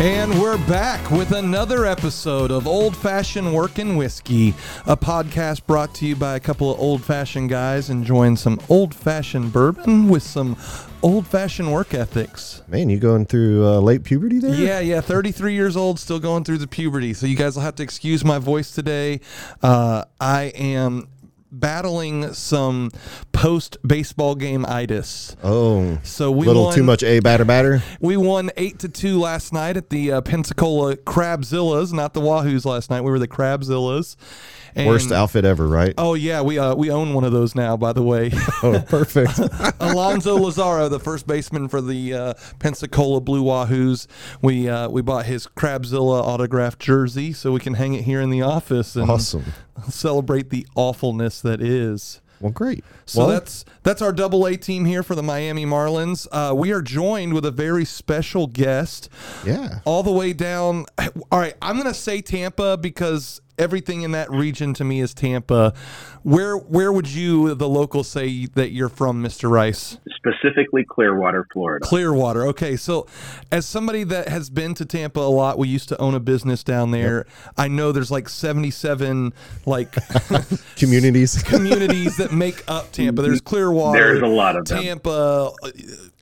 And 0.00 0.40
we're 0.40 0.56
back 0.66 1.10
with 1.10 1.32
another 1.32 1.84
episode 1.84 2.50
of 2.50 2.66
Old 2.66 2.96
Fashioned 2.96 3.52
Workin' 3.52 3.98
Whiskey, 3.98 4.54
a 4.86 4.96
podcast 4.96 5.66
brought 5.66 5.94
to 5.96 6.06
you 6.06 6.16
by 6.16 6.36
a 6.36 6.40
couple 6.40 6.72
of 6.72 6.80
old 6.80 7.04
fashioned 7.04 7.50
guys 7.50 7.90
enjoying 7.90 8.36
some 8.36 8.58
old 8.70 8.94
fashioned 8.94 9.52
bourbon 9.52 10.08
with 10.08 10.22
some 10.22 10.56
old 11.02 11.26
fashioned 11.26 11.70
work 11.70 11.92
ethics. 11.92 12.62
Man, 12.66 12.88
you 12.88 12.98
going 12.98 13.26
through 13.26 13.66
uh, 13.66 13.80
late 13.80 14.02
puberty 14.02 14.38
there? 14.38 14.54
Yeah, 14.54 14.80
yeah, 14.80 15.02
33 15.02 15.52
years 15.52 15.76
old, 15.76 16.00
still 16.00 16.18
going 16.18 16.44
through 16.44 16.58
the 16.58 16.66
puberty. 16.66 17.12
So 17.12 17.26
you 17.26 17.36
guys 17.36 17.56
will 17.56 17.62
have 17.64 17.74
to 17.74 17.82
excuse 17.82 18.24
my 18.24 18.38
voice 18.38 18.70
today. 18.70 19.20
Uh, 19.62 20.06
I 20.18 20.44
am 20.54 21.08
battling 21.52 22.32
some 22.32 22.90
post 23.32 23.76
baseball 23.86 24.34
game 24.34 24.64
itis. 24.66 25.36
Oh, 25.42 25.98
So 26.02 26.30
we 26.30 26.46
little 26.46 26.64
won, 26.64 26.74
too 26.74 26.82
much 26.82 27.02
a 27.02 27.20
batter 27.20 27.44
batter. 27.44 27.82
We 28.00 28.16
won 28.16 28.50
eight 28.56 28.78
to 28.80 28.88
two 28.88 29.18
last 29.18 29.52
night 29.52 29.76
at 29.76 29.90
the 29.90 30.12
uh, 30.12 30.20
Pensacola 30.20 30.96
Crabzillas, 30.96 31.92
not 31.92 32.14
the 32.14 32.20
Wahoos 32.20 32.64
last 32.64 32.90
night. 32.90 33.02
We 33.02 33.10
were 33.10 33.18
the 33.18 33.28
Crabzillas. 33.28 34.16
And- 34.74 34.86
Worst 34.86 35.10
outfit 35.12 35.44
ever, 35.44 35.66
right? 35.66 35.94
Oh 35.98 36.14
yeah, 36.14 36.40
we 36.42 36.58
uh, 36.58 36.74
we 36.74 36.90
own 36.90 37.12
one 37.14 37.24
of 37.24 37.32
those 37.32 37.54
now. 37.54 37.76
By 37.76 37.92
the 37.92 38.02
way, 38.02 38.30
Oh, 38.62 38.80
perfect. 38.86 39.38
Alonzo 39.80 40.36
Lazaro, 40.36 40.88
the 40.88 41.00
first 41.00 41.26
baseman 41.26 41.68
for 41.68 41.80
the 41.80 42.14
uh, 42.14 42.34
Pensacola 42.58 43.20
Blue 43.20 43.42
Wahoos, 43.42 44.06
we 44.42 44.68
uh, 44.68 44.88
we 44.88 45.02
bought 45.02 45.26
his 45.26 45.46
Crabzilla 45.46 46.22
autographed 46.22 46.78
jersey 46.80 47.32
so 47.32 47.52
we 47.52 47.60
can 47.60 47.74
hang 47.74 47.94
it 47.94 48.04
here 48.04 48.20
in 48.20 48.30
the 48.30 48.42
office 48.42 48.96
and 48.96 49.10
awesome. 49.10 49.44
celebrate 49.88 50.50
the 50.50 50.66
awfulness 50.74 51.40
that 51.40 51.60
is. 51.60 52.20
Well, 52.40 52.52
great. 52.52 52.82
So 53.04 53.20
well, 53.20 53.28
that's 53.28 53.66
that's 53.82 54.00
our 54.00 54.12
double 54.12 54.46
A 54.46 54.56
team 54.56 54.86
here 54.86 55.02
for 55.02 55.14
the 55.14 55.22
Miami 55.22 55.66
Marlins. 55.66 56.26
Uh, 56.32 56.54
we 56.54 56.72
are 56.72 56.80
joined 56.80 57.34
with 57.34 57.44
a 57.44 57.50
very 57.50 57.84
special 57.84 58.46
guest, 58.46 59.10
yeah. 59.44 59.80
all 59.84 60.02
the 60.02 60.12
way 60.12 60.32
down. 60.32 60.86
All 61.30 61.38
right, 61.38 61.54
I'm 61.60 61.76
gonna 61.76 61.92
say 61.92 62.22
Tampa 62.22 62.78
because 62.78 63.42
everything 63.60 64.02
in 64.02 64.12
that 64.12 64.30
region 64.30 64.74
to 64.74 64.84
me 64.84 65.00
is 65.00 65.14
Tampa. 65.14 65.74
Where 66.22 66.56
where 66.56 66.92
would 66.92 67.08
you, 67.08 67.54
the 67.54 67.68
locals, 67.68 68.08
say 68.08 68.46
that 68.46 68.72
you're 68.72 68.88
from, 68.88 69.22
Mr. 69.22 69.50
Rice? 69.50 69.98
specifically 70.20 70.84
Clearwater, 70.84 71.46
Florida. 71.52 71.84
Clearwater. 71.86 72.44
Okay, 72.46 72.76
so 72.76 73.06
as 73.50 73.66
somebody 73.66 74.04
that 74.04 74.28
has 74.28 74.50
been 74.50 74.74
to 74.74 74.84
Tampa 74.84 75.20
a 75.20 75.22
lot, 75.22 75.58
we 75.58 75.68
used 75.68 75.88
to 75.88 75.98
own 76.00 76.14
a 76.14 76.20
business 76.20 76.62
down 76.62 76.90
there. 76.90 77.26
I 77.56 77.68
know 77.68 77.92
there's 77.92 78.10
like 78.10 78.28
77 78.28 79.32
like 79.66 79.96
Communities. 80.76 81.42
communities 81.46 82.16
that 82.18 82.32
make 82.32 82.62
up 82.68 82.92
Tampa. 82.92 83.22
There's 83.22 83.40
Clearwater. 83.40 83.98
There's 84.00 84.22
a 84.22 84.26
lot 84.26 84.56
of 84.56 84.66
them. 84.66 84.78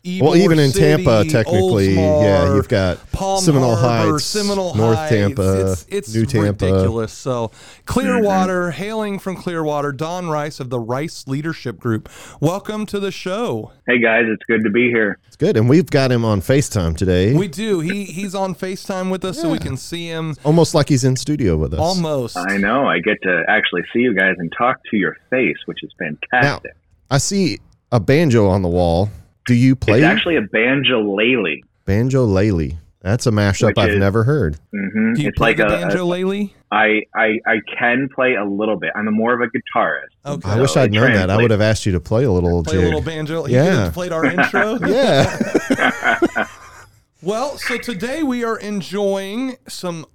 Tampa. 0.08 0.24
uh, 0.24 0.28
well, 0.28 0.38
Ybor 0.38 0.44
even 0.44 0.58
in 0.58 0.70
City, 0.70 1.04
Tampa, 1.04 1.24
technically, 1.28 1.94
yeah, 1.94 2.54
you've 2.54 2.68
got 2.68 2.98
Palm 3.12 3.40
Seminole 3.42 3.76
Harbor, 3.76 4.12
Heights, 4.12 4.24
Seminole 4.24 4.74
North 4.74 4.96
Heights. 4.96 5.10
Tampa, 5.10 5.70
it's, 5.72 5.86
it's 5.88 6.14
New 6.14 6.24
Tampa. 6.26 6.66
ridiculous. 6.66 7.12
So 7.12 7.50
Clearwater, 7.86 8.70
hailing 8.70 9.18
from 9.18 9.36
Clearwater, 9.36 9.92
Don 9.92 10.28
Rice 10.28 10.60
of 10.60 10.70
the 10.70 10.78
Rice 10.78 11.26
Leadership 11.26 11.78
Group. 11.78 12.08
Welcome 12.40 12.86
to 12.86 13.00
the 13.00 13.10
show. 13.10 13.72
Hey 13.86 13.98
guys, 14.00 14.24
it's 14.28 14.44
good 14.44 14.62
to 14.64 14.70
be 14.70 14.88
here. 14.88 15.18
It's 15.26 15.36
good, 15.36 15.56
and 15.56 15.68
we've 15.68 15.90
got 15.90 16.12
him 16.12 16.24
on 16.24 16.40
Facetime 16.40 16.96
today. 16.96 17.34
We 17.34 17.48
do. 17.48 17.80
He 17.80 18.04
he's 18.04 18.34
on 18.34 18.54
FaceTime 18.54 19.10
with 19.10 19.24
us, 19.24 19.40
so 19.40 19.50
we 19.50 19.58
can 19.58 19.76
see 19.76 20.06
him 20.06 20.34
Almost 20.44 20.74
like 20.74 20.88
he's 20.88 21.04
in 21.04 21.16
studio 21.16 21.56
with 21.56 21.74
us. 21.74 21.80
almost. 21.80 22.36
I 22.36 22.56
know 22.56 22.86
I 22.86 23.00
get 23.00 23.20
to 23.22 23.42
actually 23.48 23.82
see 23.92 24.00
you 24.00 24.14
guys 24.14 24.34
and 24.38 24.52
talk 24.56 24.76
to 24.90 24.96
your 24.96 25.16
face, 25.30 25.56
which 25.66 25.82
is 25.82 25.90
Now, 26.00 26.08
fantastic. 26.30 26.72
I 27.10 27.18
see 27.18 27.58
a 27.90 27.98
banjo 28.00 28.46
on 28.48 28.62
the 28.62 28.68
wall. 28.68 29.10
Do 29.48 29.54
you 29.54 29.74
play 29.74 29.98
it's 29.98 30.04
actually 30.06 30.36
a 30.36 30.42
banjo-lele. 30.42 31.56
banjo 31.84 32.24
lele? 32.24 32.78
That's 33.00 33.26
a 33.26 33.30
mashup 33.30 33.68
Which 33.68 33.78
I've 33.78 33.90
is- 33.90 33.98
never 33.98 34.22
heard. 34.24 34.56
hmm 34.72 35.14
Do 35.14 35.22
you 35.22 35.28
It's 35.28 35.38
play 35.38 35.50
like 35.50 35.56
the 35.58 35.66
a, 35.66 35.68
banjo, 35.68 36.04
a 36.04 36.08
Laley? 36.08 36.52
I, 36.70 37.02
I 37.14 37.38
I 37.46 37.60
can 37.78 38.08
play 38.14 38.34
a 38.34 38.44
little 38.44 38.76
bit. 38.76 38.90
I'm 38.94 39.10
more 39.14 39.32
of 39.32 39.40
a 39.40 39.46
guitarist. 39.46 40.08
Okay. 40.26 40.48
I 40.50 40.60
wish 40.60 40.76
I'd 40.76 40.90
it 40.90 40.92
known 41.00 41.12
that. 41.14 41.30
I 41.30 41.36
would 41.38 41.50
have 41.50 41.60
asked 41.62 41.86
you 41.86 41.92
to 41.92 42.00
play 42.00 42.24
a 42.24 42.30
little 42.30 42.62
Play 42.64 42.74
jig. 42.74 42.82
a 42.82 42.84
little 42.86 43.00
banjo. 43.00 43.44
He 43.44 43.54
Yeah. 43.54 43.84
could 43.86 43.94
played 43.94 44.12
our 44.12 44.24
intro. 44.26 44.78
yeah. 44.86 46.46
Well, 47.20 47.58
so 47.58 47.76
today 47.78 48.22
we 48.22 48.44
are 48.44 48.56
enjoying 48.58 49.56
some 49.66 50.06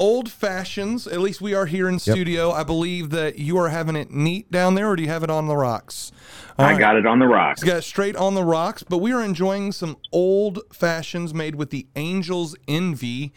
old 0.00 0.30
fashions. 0.30 1.06
At 1.06 1.20
least 1.20 1.40
we 1.40 1.54
are 1.54 1.66
here 1.66 1.88
in 1.88 1.98
studio. 1.98 2.50
I 2.50 2.64
believe 2.64 3.10
that 3.10 3.38
you 3.38 3.58
are 3.58 3.68
having 3.68 3.94
it 3.94 4.10
neat 4.10 4.50
down 4.50 4.74
there, 4.74 4.88
or 4.88 4.96
do 4.96 5.02
you 5.02 5.08
have 5.10 5.22
it 5.22 5.30
on 5.30 5.46
the 5.46 5.56
rocks? 5.56 6.10
All 6.58 6.64
I 6.64 6.72
right. 6.72 6.78
got 6.80 6.96
it 6.96 7.06
on 7.06 7.18
the 7.18 7.28
rocks. 7.28 7.60
It's 7.60 7.70
got 7.70 7.76
it 7.76 7.82
straight 7.82 8.16
on 8.16 8.34
the 8.34 8.42
rocks, 8.42 8.82
but 8.82 8.98
we 8.98 9.12
are 9.12 9.22
enjoying 9.22 9.72
some 9.72 9.98
old 10.10 10.60
fashions 10.72 11.32
made 11.32 11.54
with 11.54 11.70
the 11.70 11.86
Angel's 11.94 12.56
Envy, 12.66 13.32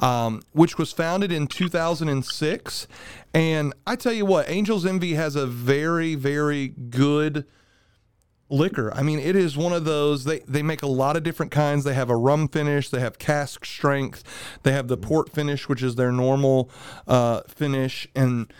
um, 0.00 0.42
which 0.52 0.76
was 0.76 0.92
founded 0.92 1.32
in 1.32 1.46
2006. 1.46 2.88
And 3.32 3.72
I 3.86 3.96
tell 3.96 4.12
you 4.12 4.26
what, 4.26 4.48
Angel's 4.48 4.84
Envy 4.84 5.14
has 5.14 5.36
a 5.36 5.46
very, 5.46 6.16
very 6.16 6.68
good 6.68 7.46
liquor. 8.50 8.92
I 8.94 9.02
mean, 9.02 9.18
it 9.18 9.36
is 9.36 9.56
one 9.56 9.72
of 9.72 9.84
those 9.84 10.24
they 10.24 10.40
they 10.40 10.62
make 10.62 10.82
a 10.82 10.86
lot 10.86 11.16
of 11.16 11.22
different 11.22 11.52
kinds. 11.52 11.84
They 11.84 11.94
have 11.94 12.10
a 12.10 12.16
rum 12.16 12.48
finish, 12.48 12.88
they 12.88 13.00
have 13.00 13.18
cask 13.18 13.64
strength, 13.64 14.24
they 14.62 14.72
have 14.72 14.88
the 14.88 14.96
port 14.96 15.30
finish, 15.30 15.68
which 15.68 15.82
is 15.82 15.96
their 15.96 16.12
normal 16.12 16.70
uh, 17.06 17.42
finish, 17.48 18.08
and 18.14 18.52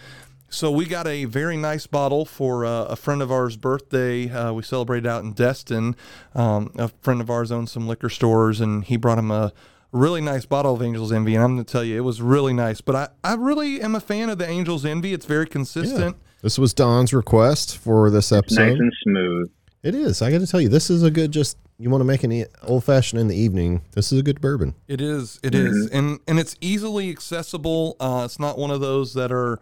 so 0.51 0.71
we 0.71 0.87
got 0.87 1.07
a 1.07 1.27
very 1.27 1.57
nice 1.57 1.87
bottle 1.87 2.25
for 2.25 2.65
uh, 2.65 2.85
a 2.85 2.97
friend 2.97 3.21
of 3.21 3.31
ours' 3.31 3.57
birthday. 3.57 4.31
Uh, 4.31 4.53
we 4.53 4.63
celebrated 4.63 5.07
out 5.07 5.23
in 5.23 5.33
Destin. 5.33 5.95
Um, 6.35 6.73
a 6.79 6.89
friend 6.89 7.21
of 7.21 7.29
ours 7.29 7.53
owns 7.53 7.73
some 7.73 7.87
liquor 7.87 8.09
stores, 8.09 8.61
and 8.61 8.83
he 8.85 8.97
brought 8.97 9.19
him 9.19 9.31
a 9.31 9.53
really 9.93 10.23
nice 10.23 10.47
bottle 10.47 10.75
of 10.75 10.81
Angel's 10.81 11.13
Envy. 11.13 11.35
And 11.35 11.45
I'm 11.45 11.55
going 11.55 11.65
to 11.65 11.71
tell 11.71 11.85
you, 11.85 11.97
it 11.99 12.05
was 12.05 12.23
really 12.23 12.55
nice. 12.55 12.81
But 12.81 12.97
I, 12.97 13.09
I 13.23 13.35
really 13.35 13.83
am 13.83 13.95
a 13.95 14.01
fan 14.01 14.31
of 14.31 14.39
the 14.39 14.47
Angel's 14.47 14.87
Envy. 14.87 15.13
It's 15.13 15.27
very 15.27 15.47
consistent. 15.47 16.17
This 16.41 16.59
was 16.59 16.73
Don's 16.73 17.13
request 17.13 17.77
for 17.77 18.11
this 18.11 18.33
episode. 18.33 18.71
Nice 18.71 18.79
and 18.79 18.93
smooth. 19.03 19.51
It 19.83 19.95
is. 19.95 20.23
I 20.23 20.31
got 20.31 20.41
to 20.41 20.47
tell 20.47 20.61
you, 20.61 20.69
this 20.69 20.91
is 20.91 21.03
a 21.03 21.11
good. 21.11 21.31
Just 21.31 21.57
you 21.79 21.89
want 21.91 22.01
to 22.01 22.05
make 22.05 22.25
an 22.25 22.45
old 22.63 22.85
fashioned 22.85 23.21
in 23.21 23.29
the 23.29 23.37
evening. 23.37 23.83
This 23.93 24.13
is 24.13 24.19
a 24.19 24.23
good 24.23 24.41
bourbon. 24.41 24.75
It 24.89 25.01
is. 25.01 25.39
It 25.43 25.55
is, 25.55 25.89
and 25.91 26.19
and 26.27 26.39
it's 26.39 26.57
easily 26.61 27.11
accessible. 27.11 27.97
Uh, 28.01 28.23
it's 28.25 28.41
not 28.41 28.59
one 28.59 28.71
of 28.71 28.81
those 28.81 29.15
that 29.15 29.31
are 29.31 29.61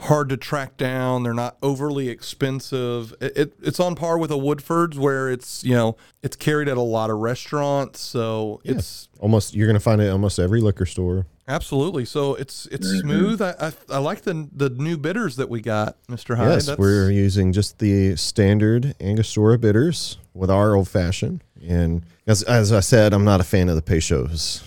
hard 0.00 0.30
to 0.30 0.36
track 0.38 0.78
down. 0.78 1.22
They're 1.22 1.34
not 1.34 1.58
overly 1.62 2.08
expensive. 2.08 3.14
It, 3.20 3.36
it 3.36 3.52
it's 3.62 3.78
on 3.78 3.94
par 3.96 4.16
with 4.16 4.30
a 4.30 4.38
Woodford's, 4.38 4.98
where 4.98 5.30
it's 5.30 5.62
you 5.62 5.74
know 5.74 5.96
it's 6.22 6.36
carried 6.36 6.68
at 6.68 6.78
a 6.78 6.82
lot 6.82 7.10
of 7.10 7.18
restaurants. 7.18 8.00
So 8.00 8.62
it's 8.64 9.08
Almost, 9.18 9.54
you're 9.54 9.66
going 9.66 9.74
to 9.74 9.80
find 9.80 10.00
it 10.00 10.08
almost 10.08 10.38
every 10.38 10.62
liquor 10.62 10.86
store. 10.86 11.26
Absolutely. 11.50 12.04
So 12.04 12.34
it's 12.34 12.66
it's 12.66 12.88
mm-hmm. 12.88 13.00
smooth. 13.00 13.42
I, 13.42 13.54
I 13.60 13.72
I 13.96 13.98
like 13.98 14.22
the 14.22 14.48
the 14.52 14.70
new 14.70 14.96
bitters 14.96 15.36
that 15.36 15.48
we 15.48 15.60
got, 15.60 15.96
Mister 16.08 16.36
Hyde. 16.36 16.48
yes, 16.48 16.78
we're 16.78 17.10
using 17.10 17.52
just 17.52 17.78
the 17.78 18.16
standard 18.16 18.94
Angostura 19.00 19.58
bitters 19.58 20.18
with 20.34 20.50
our 20.50 20.74
old 20.74 20.88
fashioned. 20.88 21.42
And 21.66 22.02
as, 22.26 22.42
as 22.44 22.72
I 22.72 22.80
said, 22.80 23.12
I'm 23.12 23.24
not 23.24 23.40
a 23.40 23.44
fan 23.44 23.68
of 23.68 23.76
the 23.76 23.82
Peychaud's. 23.82 24.64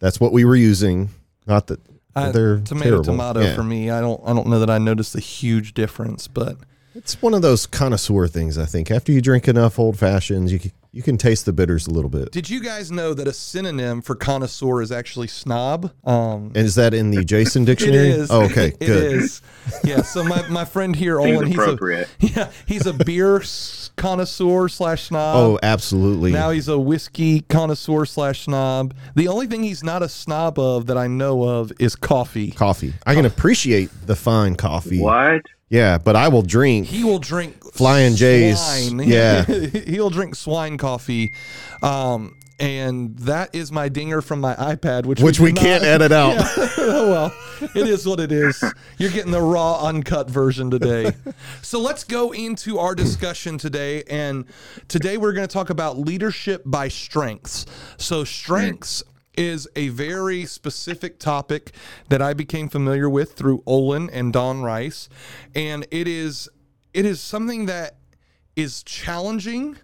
That's 0.00 0.20
what 0.20 0.32
we 0.32 0.44
were 0.44 0.56
using. 0.56 1.08
Not 1.46 1.68
that 1.68 1.80
I- 2.14 2.30
they're 2.30 2.58
tomato 2.60 2.90
terrible. 2.90 3.04
tomato 3.04 3.40
Yeah. 3.40 3.54
for 3.54 3.62
me. 3.62 3.90
I 3.90 4.00
don't 4.00 4.20
I 4.24 4.32
don't 4.34 4.48
know 4.48 4.58
that 4.60 4.70
I 4.70 4.78
noticed 4.78 5.14
a 5.14 5.20
huge 5.20 5.72
difference, 5.74 6.28
but 6.28 6.56
It's 6.94 7.22
one 7.22 7.34
of 7.34 7.42
those 7.42 7.66
connoisseur 7.66 8.26
things. 8.26 8.58
I 8.58 8.66
think 8.66 8.90
after 8.90 9.12
you 9.12 9.20
drink 9.20 9.46
enough 9.46 9.78
old 9.78 9.98
fashions, 9.98 10.52
you 10.52 10.58
can, 10.58 10.72
you 10.92 11.02
can 11.02 11.16
taste 11.16 11.46
the 11.46 11.52
bitters 11.52 11.86
a 11.86 11.90
little 11.90 12.10
bit. 12.10 12.32
did 12.32 12.50
you 12.50 12.60
guys 12.60 12.90
know 12.90 13.14
that 13.14 13.28
a 13.28 13.32
synonym 13.32 14.02
for 14.02 14.14
connoisseur 14.14 14.82
is 14.82 14.90
actually 14.90 15.28
snob? 15.28 15.92
Um, 16.04 16.52
And 16.54 16.56
is 16.66 16.74
that 16.74 16.92
in 16.94 17.10
the 17.12 17.24
Jason 17.24 17.64
dictionary? 17.70 18.08
is. 18.10 18.30
Oh, 18.30 18.42
okay, 18.46 18.68
It 18.80 18.86
good. 18.86 19.12
is. 19.12 19.42
Yeah. 19.84 20.02
So 20.02 20.24
my, 20.24 20.46
my 20.48 20.64
friend 20.64 20.94
here, 20.96 21.20
Seems 21.22 21.36
Olin, 21.36 21.46
he's 21.48 21.58
a 21.58 22.06
yeah, 22.20 22.50
he's 22.66 22.86
a 22.86 22.92
beer 22.92 23.42
connoisseur 23.96 24.68
slash 24.68 25.04
snob. 25.04 25.36
Oh, 25.36 25.58
absolutely. 25.62 26.32
Now 26.32 26.50
he's 26.50 26.68
a 26.68 26.78
whiskey 26.78 27.40
connoisseur 27.42 28.04
slash 28.06 28.44
snob. 28.44 28.94
The 29.14 29.28
only 29.28 29.46
thing 29.46 29.62
he's 29.62 29.84
not 29.84 30.02
a 30.02 30.08
snob 30.08 30.58
of 30.58 30.86
that 30.86 30.96
I 30.98 31.06
know 31.06 31.44
of 31.44 31.72
is 31.78 31.94
coffee. 31.96 32.50
coffee. 32.52 32.94
I 33.06 33.14
can 33.14 33.26
appreciate 33.26 33.90
the 34.06 34.16
fine 34.16 34.56
coffee. 34.56 35.00
What? 35.00 35.42
Yeah, 35.70 35.98
but 35.98 36.16
I 36.16 36.28
will 36.28 36.42
drink. 36.42 36.88
He 36.88 37.04
will 37.04 37.20
drink 37.20 37.62
Flying 37.72 38.16
J's. 38.16 38.60
swine. 38.60 38.98
Yeah. 39.08 39.44
he'll 39.86 40.10
drink 40.10 40.34
swine 40.34 40.76
coffee. 40.76 41.32
Um, 41.80 42.36
and 42.58 43.16
that 43.20 43.54
is 43.54 43.72
my 43.72 43.88
dinger 43.88 44.20
from 44.20 44.40
my 44.40 44.54
iPad, 44.56 45.06
which 45.06 45.20
Which 45.22 45.38
do 45.38 45.44
we 45.44 45.52
can't 45.54 45.82
not- 45.82 45.88
edit 45.92 46.12
out. 46.12 46.34
Yeah. 46.34 46.68
oh 46.78 47.10
well, 47.10 47.68
it 47.74 47.88
is 47.88 48.04
what 48.06 48.20
it 48.20 48.30
is. 48.32 48.62
You're 48.98 49.10
getting 49.12 49.30
the 49.32 49.40
raw, 49.40 49.82
uncut 49.86 50.28
version 50.28 50.70
today. 50.70 51.12
So 51.62 51.80
let's 51.80 52.04
go 52.04 52.32
into 52.32 52.78
our 52.78 52.94
discussion 52.94 53.56
today. 53.56 54.02
And 54.10 54.44
today 54.88 55.16
we're 55.16 55.32
going 55.32 55.46
to 55.48 55.52
talk 55.52 55.70
about 55.70 55.98
leadership 55.98 56.62
by 56.66 56.88
strengths. 56.88 57.64
So 57.96 58.24
strengths 58.24 59.04
is 59.36 59.68
a 59.76 59.88
very 59.88 60.44
specific 60.44 61.18
topic 61.18 61.72
that 62.08 62.20
I 62.20 62.34
became 62.34 62.68
familiar 62.68 63.08
with 63.08 63.34
through 63.34 63.62
Olin 63.66 64.10
and 64.10 64.32
Don 64.32 64.62
Rice, 64.62 65.08
and 65.54 65.86
it 65.90 66.08
is 66.08 66.48
it 66.92 67.04
is 67.04 67.20
something 67.20 67.66
that 67.66 67.96
is 68.56 68.82
challenging 68.82 69.76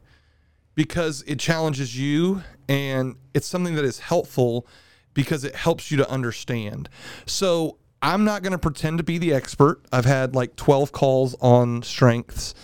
because 0.74 1.22
it 1.26 1.38
challenges 1.38 1.98
you 1.98 2.42
and 2.68 3.16
it's 3.34 3.46
something 3.46 3.74
that 3.74 3.84
is 3.84 4.00
helpful 4.00 4.66
because 5.14 5.44
it 5.44 5.54
helps 5.54 5.90
you 5.90 5.96
to 5.96 6.10
understand. 6.10 6.88
So 7.24 7.78
I'm 8.02 8.24
not 8.24 8.42
going 8.42 8.52
to 8.52 8.58
pretend 8.58 8.98
to 8.98 9.04
be 9.04 9.18
the 9.18 9.32
expert. 9.32 9.80
I've 9.92 10.04
had 10.04 10.34
like 10.34 10.56
12 10.56 10.92
calls 10.92 11.34
on 11.40 11.82
strengths. 11.82 12.54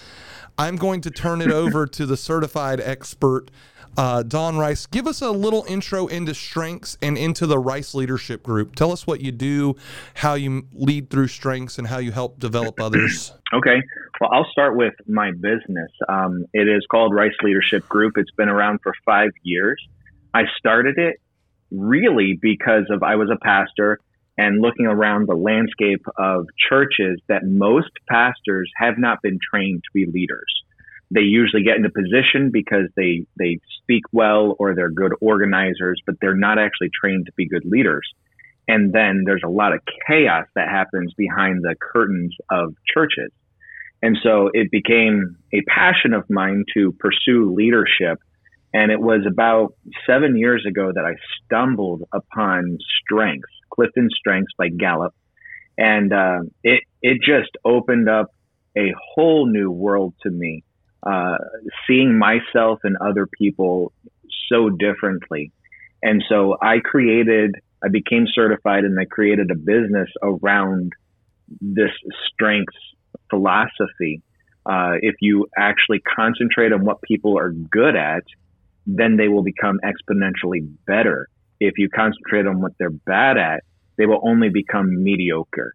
I'm 0.59 0.77
going 0.77 1.01
to 1.03 1.11
turn 1.11 1.41
it 1.41 1.51
over 1.51 1.87
to 1.87 2.05
the 2.05 2.17
certified 2.17 2.81
expert, 2.81 3.51
uh, 3.97 4.23
Don 4.23 4.57
Rice. 4.57 4.87
Give 4.87 5.07
us 5.07 5.23
a 5.23 5.31
little 5.31 5.65
intro 5.69 6.07
into 6.07 6.35
strengths 6.35 6.97
and 7.03 7.17
into 7.19 7.47
the 7.47 7.59
Rice 7.59 7.95
Leadership 7.95 8.43
Group. 8.43 8.75
Tell 8.75 8.93
us 8.93 9.07
what 9.07 9.21
you 9.21 9.33
do, 9.33 9.77
how 10.15 10.35
you 10.35 10.67
lead 10.73 11.11
through 11.11 11.29
strengths, 11.29 11.79
and 11.79 11.87
how 11.87 11.99
you 11.99 12.13
help 12.13 12.39
develop 12.39 12.81
others. 12.81 13.33
Okay. 13.53 13.83
Well, 14.21 14.31
I'll 14.33 14.51
start 14.51 14.77
with 14.77 14.95
my 15.07 15.33
business. 15.33 15.91
Um, 16.09 16.47
it 16.53 16.69
is 16.69 16.87
called 16.91 17.15
Rice 17.15 17.37
Leadership 17.43 17.89
Group. 17.89 18.17
It's 18.17 18.31
been 18.33 18.49
around 18.49 18.81
for 18.83 18.95
five 19.05 19.31
years. 19.43 19.83
I 20.35 20.45
started 20.59 20.99
it 20.99 21.21
really 21.71 22.39
because 22.41 22.85
of 22.91 23.03
I 23.03 23.17
was 23.17 23.31
a 23.31 23.39
pastor 23.43 23.99
and 24.39 24.61
looking 24.61 24.87
around 24.87 25.29
the 25.29 25.35
landscape 25.35 26.05
of 26.17 26.47
churches 26.69 27.21
that 27.29 27.45
most 27.45 27.91
pastors 28.09 28.71
have 28.77 28.99
not 28.99 29.21
been 29.23 29.39
trained 29.51 29.83
to 29.85 29.91
be 29.93 30.11
leaders. 30.11 30.62
They 31.15 31.23
usually 31.23 31.63
get 31.63 31.77
into 31.77 31.91
position 31.91 32.51
because 32.51 32.89
they 32.97 33.27
they 33.39 33.59
speak 33.83 34.03
well 34.13 34.57
or 34.59 34.75
they're 34.75 34.91
good 34.91 35.13
organizers, 35.21 36.01
but 36.07 36.17
they're 36.21 36.35
not 36.35 36.59
actually 36.59 36.91
trained 36.99 37.27
to 37.27 37.33
be 37.37 37.49
good 37.49 37.65
leaders. 37.65 38.09
And 38.69 38.93
then 38.93 39.25
there's 39.27 39.43
a 39.45 39.51
lot 39.51 39.73
of 39.75 39.81
chaos 40.07 40.47
that 40.55 40.69
happens 40.69 41.13
behind 41.15 41.63
the 41.63 41.75
curtains 41.81 42.35
of 42.51 42.75
churches. 42.95 43.31
And 44.01 44.17
so 44.23 44.51
it 44.53 44.71
became 44.71 45.37
a 45.53 45.63
passion 45.63 46.13
of 46.13 46.25
mine 46.29 46.65
to 46.75 46.93
pursue 46.99 47.55
leadership. 47.55 48.19
And 48.75 48.91
it 48.91 49.01
was 49.01 49.21
about 49.27 49.75
seven 50.07 50.37
years 50.37 50.65
ago 50.67 50.91
that 50.95 51.05
I 51.05 51.15
stumbled 51.45 52.03
upon 52.13 52.79
Strengths, 53.03 53.51
Clifton 53.71 54.09
Strengths 54.11 54.53
by 54.57 54.69
Gallup. 54.69 55.15
And 55.77 56.13
uh, 56.13 56.41
it, 56.65 56.83
it 57.03 57.19
just 57.25 57.51
opened 57.65 58.09
up 58.09 58.29
a 58.77 58.93
whole 59.15 59.47
new 59.47 59.71
world 59.71 60.15
to 60.23 60.31
me, 60.31 60.65
uh, 61.03 61.39
seeing 61.87 62.19
myself 62.19 62.81
and 62.85 62.97
other 63.01 63.27
people 63.27 63.93
so 64.49 64.71
differently. 64.71 65.51
And 66.03 66.23
so 66.29 66.57
I 66.61 66.81
created, 66.81 67.55
I 67.85 67.89
became 67.89 68.27
certified 68.33 68.85
and 68.85 68.99
I 68.99 69.05
created 69.05 69.51
a 69.51 69.57
business 69.57 70.09
around 70.23 70.93
this 71.61 71.91
strengths 72.33 72.77
philosophy. 73.31 74.23
Uh, 74.65 74.95
if 75.01 75.17
you 75.21 75.49
actually 75.57 76.01
concentrate 76.01 76.73
on 76.73 76.85
what 76.85 77.03
people 77.03 77.39
are 77.39 77.51
good 77.51 77.97
at, 77.97 78.25
then 78.87 79.17
they 79.17 79.29
will 79.29 79.43
become 79.43 79.81
exponentially 79.85 80.69
better. 80.87 81.29
If 81.61 81.75
you 81.79 81.89
concentrate 81.89 82.47
on 82.47 82.61
what 82.61 82.73
they're 82.79 82.91
bad 82.91 83.39
at, 83.39 83.63
they 83.97 84.07
will 84.07 84.21
only 84.23 84.49
become 84.49 85.03
mediocre. 85.03 85.75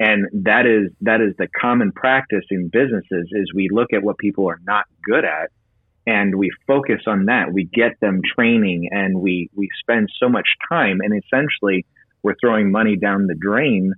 And 0.00 0.26
that 0.44 0.66
is 0.66 0.90
that 1.02 1.20
is 1.20 1.34
the 1.38 1.48
common 1.60 1.92
practice 1.92 2.44
in 2.50 2.68
businesses 2.68 3.28
is 3.30 3.52
we 3.54 3.68
look 3.70 3.92
at 3.92 4.02
what 4.02 4.18
people 4.18 4.48
are 4.48 4.58
not 4.64 4.84
good 5.04 5.24
at 5.24 5.50
and 6.06 6.34
we 6.34 6.50
focus 6.66 7.02
on 7.06 7.26
that. 7.26 7.52
We 7.52 7.64
get 7.64 8.00
them 8.00 8.20
training 8.36 8.88
and 8.90 9.20
we 9.20 9.48
we 9.54 9.68
spend 9.80 10.08
so 10.18 10.28
much 10.28 10.48
time 10.68 10.98
and 11.00 11.22
essentially 11.22 11.86
we're 12.22 12.34
throwing 12.40 12.70
money 12.70 12.96
down 12.96 13.26
the 13.26 13.34
drain 13.34 13.92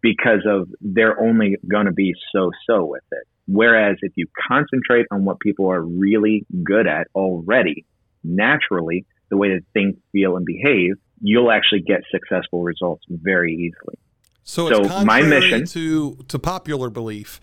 because 0.00 0.46
of 0.46 0.68
they're 0.80 1.20
only 1.20 1.56
going 1.68 1.86
to 1.86 1.92
be 1.92 2.14
so 2.32 2.50
so 2.68 2.84
with 2.84 3.02
it. 3.12 3.26
Whereas 3.46 3.96
if 4.02 4.12
you 4.14 4.26
concentrate 4.48 5.06
on 5.10 5.24
what 5.24 5.40
people 5.40 5.70
are 5.72 5.82
really 5.82 6.44
good 6.62 6.86
at 6.86 7.08
already, 7.14 7.86
naturally, 8.22 9.06
the 9.30 9.36
way 9.36 9.48
they 9.48 9.64
think, 9.72 9.98
feel, 10.12 10.36
and 10.36 10.44
behave, 10.44 10.94
you'll 11.20 11.50
actually 11.50 11.80
get 11.80 12.02
successful 12.10 12.62
results 12.62 13.04
very 13.08 13.54
easily. 13.54 13.98
So, 14.48 14.68
it's 14.68 14.88
so 14.88 15.04
my 15.04 15.20
mission 15.20 15.66
to 15.66 16.16
to 16.28 16.38
popular 16.38 16.88
belief. 16.88 17.38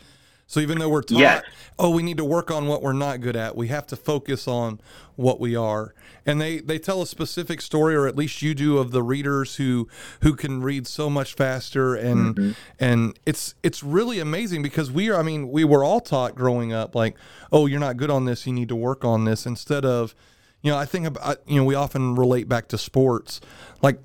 So 0.47 0.59
even 0.59 0.79
though 0.79 0.89
we're 0.89 1.03
taught, 1.03 1.19
yes. 1.19 1.43
oh, 1.77 1.91
we 1.91 2.01
need 2.01 2.17
to 2.17 2.25
work 2.25 2.49
on 2.49 2.65
what 2.65 2.81
we're 2.81 2.93
not 2.93 3.21
good 3.21 3.35
at, 3.35 3.55
we 3.55 3.67
have 3.67 3.85
to 3.87 3.95
focus 3.95 4.47
on 4.47 4.79
what 5.15 5.39
we 5.39 5.55
are. 5.55 5.93
And 6.25 6.41
they 6.41 6.59
they 6.59 6.79
tell 6.79 7.03
a 7.03 7.07
specific 7.07 7.61
story, 7.61 7.95
or 7.95 8.07
at 8.07 8.15
least 8.15 8.41
you 8.41 8.55
do, 8.55 8.79
of 8.79 8.89
the 8.89 9.03
readers 9.03 9.57
who 9.57 9.87
who 10.23 10.35
can 10.35 10.63
read 10.63 10.87
so 10.87 11.07
much 11.07 11.35
faster, 11.35 11.93
and 11.93 12.35
mm-hmm. 12.35 12.51
and 12.79 13.19
it's 13.23 13.53
it's 13.61 13.83
really 13.83 14.19
amazing 14.19 14.63
because 14.63 14.91
we 14.91 15.07
are. 15.11 15.19
I 15.19 15.23
mean, 15.23 15.51
we 15.51 15.63
were 15.63 15.83
all 15.83 16.01
taught 16.01 16.33
growing 16.33 16.73
up 16.73 16.95
like, 16.95 17.15
oh, 17.51 17.67
you're 17.67 17.79
not 17.79 17.97
good 17.97 18.09
on 18.09 18.25
this, 18.25 18.47
you 18.47 18.53
need 18.53 18.69
to 18.69 18.75
work 18.75 19.05
on 19.05 19.25
this, 19.25 19.45
instead 19.45 19.85
of 19.85 20.15
you 20.63 20.71
know, 20.71 20.77
I 20.79 20.85
think 20.85 21.05
about, 21.05 21.37
you 21.45 21.57
know, 21.57 21.63
we 21.63 21.75
often 21.75 22.15
relate 22.15 22.49
back 22.49 22.67
to 22.69 22.77
sports. 22.79 23.39
Like 23.83 23.99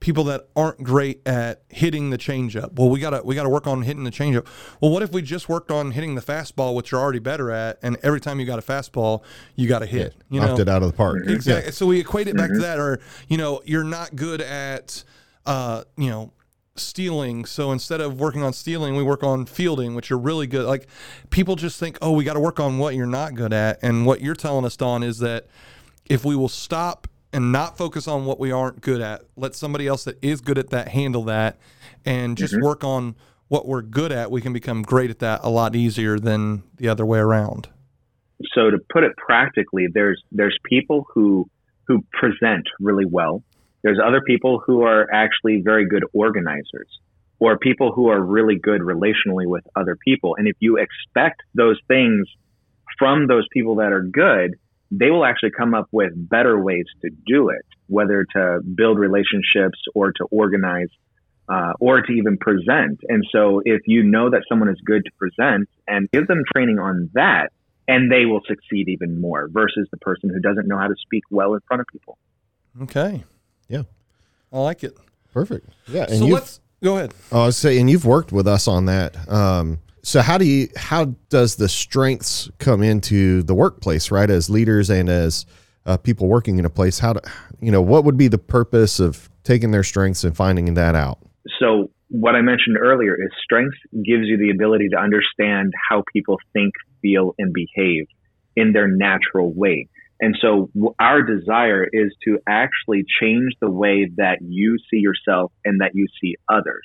people 0.00 0.24
that 0.24 0.48
aren't 0.56 0.82
great 0.82 1.20
at 1.26 1.62
hitting 1.68 2.10
the 2.10 2.18
changeup. 2.18 2.72
Well, 2.74 2.88
we 2.88 2.98
gotta 3.00 3.22
we 3.22 3.34
gotta 3.34 3.48
work 3.48 3.66
on 3.66 3.82
hitting 3.82 4.04
the 4.04 4.10
changeup. 4.10 4.46
Well, 4.80 4.90
what 4.90 5.02
if 5.02 5.12
we 5.12 5.22
just 5.22 5.48
worked 5.48 5.70
on 5.70 5.92
hitting 5.92 6.14
the 6.14 6.22
fastball, 6.22 6.74
which 6.74 6.90
you're 6.90 7.00
already 7.00 7.18
better 7.18 7.50
at, 7.50 7.78
and 7.82 7.96
every 8.02 8.20
time 8.20 8.40
you 8.40 8.46
got 8.46 8.58
a 8.58 8.62
fastball, 8.62 9.22
you 9.54 9.68
got 9.68 9.80
to 9.80 9.86
hit. 9.86 10.14
You 10.30 10.40
knocked 10.40 10.56
know? 10.56 10.62
it 10.62 10.68
out 10.68 10.82
of 10.82 10.90
the 10.90 10.96
park. 10.96 11.28
Exactly. 11.28 11.66
Yeah. 11.66 11.70
So 11.70 11.86
we 11.86 12.00
equate 12.00 12.28
it 12.28 12.36
back 12.36 12.50
mm-hmm. 12.50 12.60
to 12.60 12.66
that, 12.66 12.78
or 12.78 13.00
you 13.28 13.36
know, 13.36 13.60
you're 13.64 13.84
not 13.84 14.16
good 14.16 14.40
at, 14.40 15.04
uh, 15.46 15.84
you 15.96 16.08
know. 16.10 16.32
Stealing. 16.76 17.44
So 17.44 17.72
instead 17.72 18.00
of 18.00 18.18
working 18.18 18.42
on 18.42 18.54
stealing, 18.54 18.96
we 18.96 19.02
work 19.02 19.22
on 19.22 19.44
fielding, 19.44 19.94
which 19.94 20.08
you're 20.08 20.18
really 20.18 20.46
good. 20.46 20.64
Like 20.64 20.86
people 21.28 21.54
just 21.54 21.78
think, 21.78 21.98
oh, 22.00 22.12
we 22.12 22.24
got 22.24 22.34
to 22.34 22.40
work 22.40 22.58
on 22.58 22.78
what 22.78 22.94
you're 22.94 23.04
not 23.04 23.34
good 23.34 23.52
at. 23.52 23.80
And 23.82 24.06
what 24.06 24.22
you're 24.22 24.36
telling 24.36 24.64
us, 24.64 24.78
Don, 24.78 25.02
is 25.02 25.18
that 25.18 25.46
if 26.06 26.24
we 26.24 26.34
will 26.34 26.48
stop 26.48 27.06
and 27.32 27.52
not 27.52 27.76
focus 27.76 28.08
on 28.08 28.26
what 28.26 28.38
we 28.38 28.50
aren't 28.50 28.80
good 28.80 29.00
at. 29.00 29.22
Let 29.36 29.54
somebody 29.54 29.86
else 29.86 30.04
that 30.04 30.22
is 30.22 30.40
good 30.40 30.58
at 30.58 30.70
that 30.70 30.88
handle 30.88 31.24
that 31.24 31.58
and 32.04 32.36
just 32.36 32.54
mm-hmm. 32.54 32.64
work 32.64 32.84
on 32.84 33.16
what 33.48 33.66
we're 33.66 33.82
good 33.82 34.12
at. 34.12 34.30
We 34.30 34.40
can 34.40 34.52
become 34.52 34.82
great 34.82 35.10
at 35.10 35.18
that 35.20 35.40
a 35.42 35.50
lot 35.50 35.76
easier 35.76 36.18
than 36.18 36.62
the 36.76 36.88
other 36.88 37.06
way 37.06 37.18
around. 37.18 37.68
So 38.54 38.70
to 38.70 38.78
put 38.92 39.04
it 39.04 39.12
practically, 39.16 39.86
there's 39.92 40.22
there's 40.32 40.56
people 40.64 41.06
who 41.14 41.48
who 41.86 42.04
present 42.12 42.66
really 42.80 43.04
well. 43.04 43.42
There's 43.82 43.98
other 44.04 44.20
people 44.26 44.62
who 44.64 44.82
are 44.82 45.06
actually 45.12 45.62
very 45.62 45.86
good 45.86 46.04
organizers 46.12 46.88
or 47.38 47.58
people 47.58 47.92
who 47.92 48.08
are 48.08 48.20
really 48.20 48.56
good 48.56 48.82
relationally 48.82 49.46
with 49.46 49.64
other 49.74 49.96
people. 49.96 50.36
And 50.36 50.46
if 50.46 50.56
you 50.60 50.76
expect 50.76 51.42
those 51.54 51.78
things 51.88 52.28
from 52.98 53.26
those 53.26 53.46
people 53.52 53.76
that 53.76 53.92
are 53.92 54.02
good, 54.02 54.56
they 54.90 55.10
will 55.10 55.24
actually 55.24 55.50
come 55.50 55.74
up 55.74 55.88
with 55.92 56.12
better 56.16 56.60
ways 56.60 56.86
to 57.02 57.10
do 57.26 57.50
it, 57.50 57.64
whether 57.86 58.26
to 58.34 58.60
build 58.74 58.98
relationships 58.98 59.78
or 59.94 60.12
to 60.12 60.24
organize 60.30 60.88
uh, 61.48 61.72
or 61.80 62.00
to 62.00 62.12
even 62.12 62.38
present. 62.38 63.00
And 63.08 63.24
so 63.32 63.60
if 63.64 63.82
you 63.86 64.02
know 64.02 64.30
that 64.30 64.42
someone 64.48 64.68
is 64.68 64.78
good 64.84 65.04
to 65.04 65.10
present 65.18 65.68
and 65.86 66.10
give 66.10 66.26
them 66.26 66.42
training 66.54 66.78
on 66.78 67.10
that, 67.14 67.50
and 67.88 68.10
they 68.10 68.24
will 68.24 68.40
succeed 68.46 68.88
even 68.88 69.20
more 69.20 69.48
versus 69.50 69.88
the 69.90 69.96
person 69.96 70.30
who 70.30 70.38
doesn't 70.40 70.68
know 70.68 70.78
how 70.78 70.86
to 70.86 70.94
speak 71.02 71.24
well 71.30 71.54
in 71.54 71.60
front 71.66 71.80
of 71.80 71.86
people. 71.88 72.18
Okay. 72.82 73.24
Yeah. 73.68 73.82
I 74.52 74.60
like 74.60 74.84
it. 74.84 74.96
Perfect. 75.32 75.68
Yeah. 75.88 76.06
And 76.08 76.18
so 76.18 76.26
let's 76.26 76.60
go 76.82 76.96
ahead. 76.96 77.14
I 77.32 77.46
was 77.46 77.56
saying, 77.56 77.80
and 77.80 77.90
you've 77.90 78.04
worked 78.04 78.30
with 78.30 78.46
us 78.46 78.68
on 78.68 78.86
that. 78.86 79.16
Um, 79.28 79.80
so 80.02 80.20
how 80.20 80.38
do 80.38 80.44
you 80.44 80.68
how 80.76 81.06
does 81.28 81.56
the 81.56 81.68
strengths 81.68 82.50
come 82.58 82.82
into 82.82 83.42
the 83.42 83.54
workplace 83.54 84.10
right? 84.10 84.30
As 84.30 84.50
leaders 84.50 84.90
and 84.90 85.08
as 85.08 85.46
uh, 85.86 85.96
people 85.96 86.28
working 86.28 86.58
in 86.58 86.64
a 86.64 86.70
place 86.70 86.98
how 86.98 87.14
do 87.14 87.20
you 87.60 87.70
know 87.70 87.82
what 87.82 88.04
would 88.04 88.16
be 88.16 88.28
the 88.28 88.38
purpose 88.38 89.00
of 89.00 89.28
taking 89.44 89.70
their 89.70 89.84
strengths 89.84 90.24
and 90.24 90.36
finding 90.36 90.74
that 90.74 90.94
out? 90.94 91.18
So 91.58 91.90
what 92.08 92.34
i 92.34 92.40
mentioned 92.40 92.76
earlier 92.76 93.14
is 93.14 93.30
strength 93.42 93.76
gives 93.94 94.26
you 94.26 94.36
the 94.36 94.50
ability 94.50 94.88
to 94.88 94.98
understand 94.98 95.72
how 95.88 96.02
people 96.12 96.38
think 96.52 96.74
feel 97.00 97.34
and 97.38 97.52
behave 97.52 98.06
in 98.56 98.72
their 98.72 98.88
natural 98.88 99.52
way. 99.52 99.88
And 100.20 100.36
so 100.40 100.70
our 100.98 101.22
desire 101.22 101.86
is 101.90 102.14
to 102.24 102.38
actually 102.46 103.04
change 103.20 103.54
the 103.60 103.70
way 103.70 104.10
that 104.16 104.38
you 104.42 104.76
see 104.90 104.98
yourself 104.98 105.50
and 105.64 105.80
that 105.80 105.92
you 105.94 106.06
see 106.20 106.36
others 106.48 106.82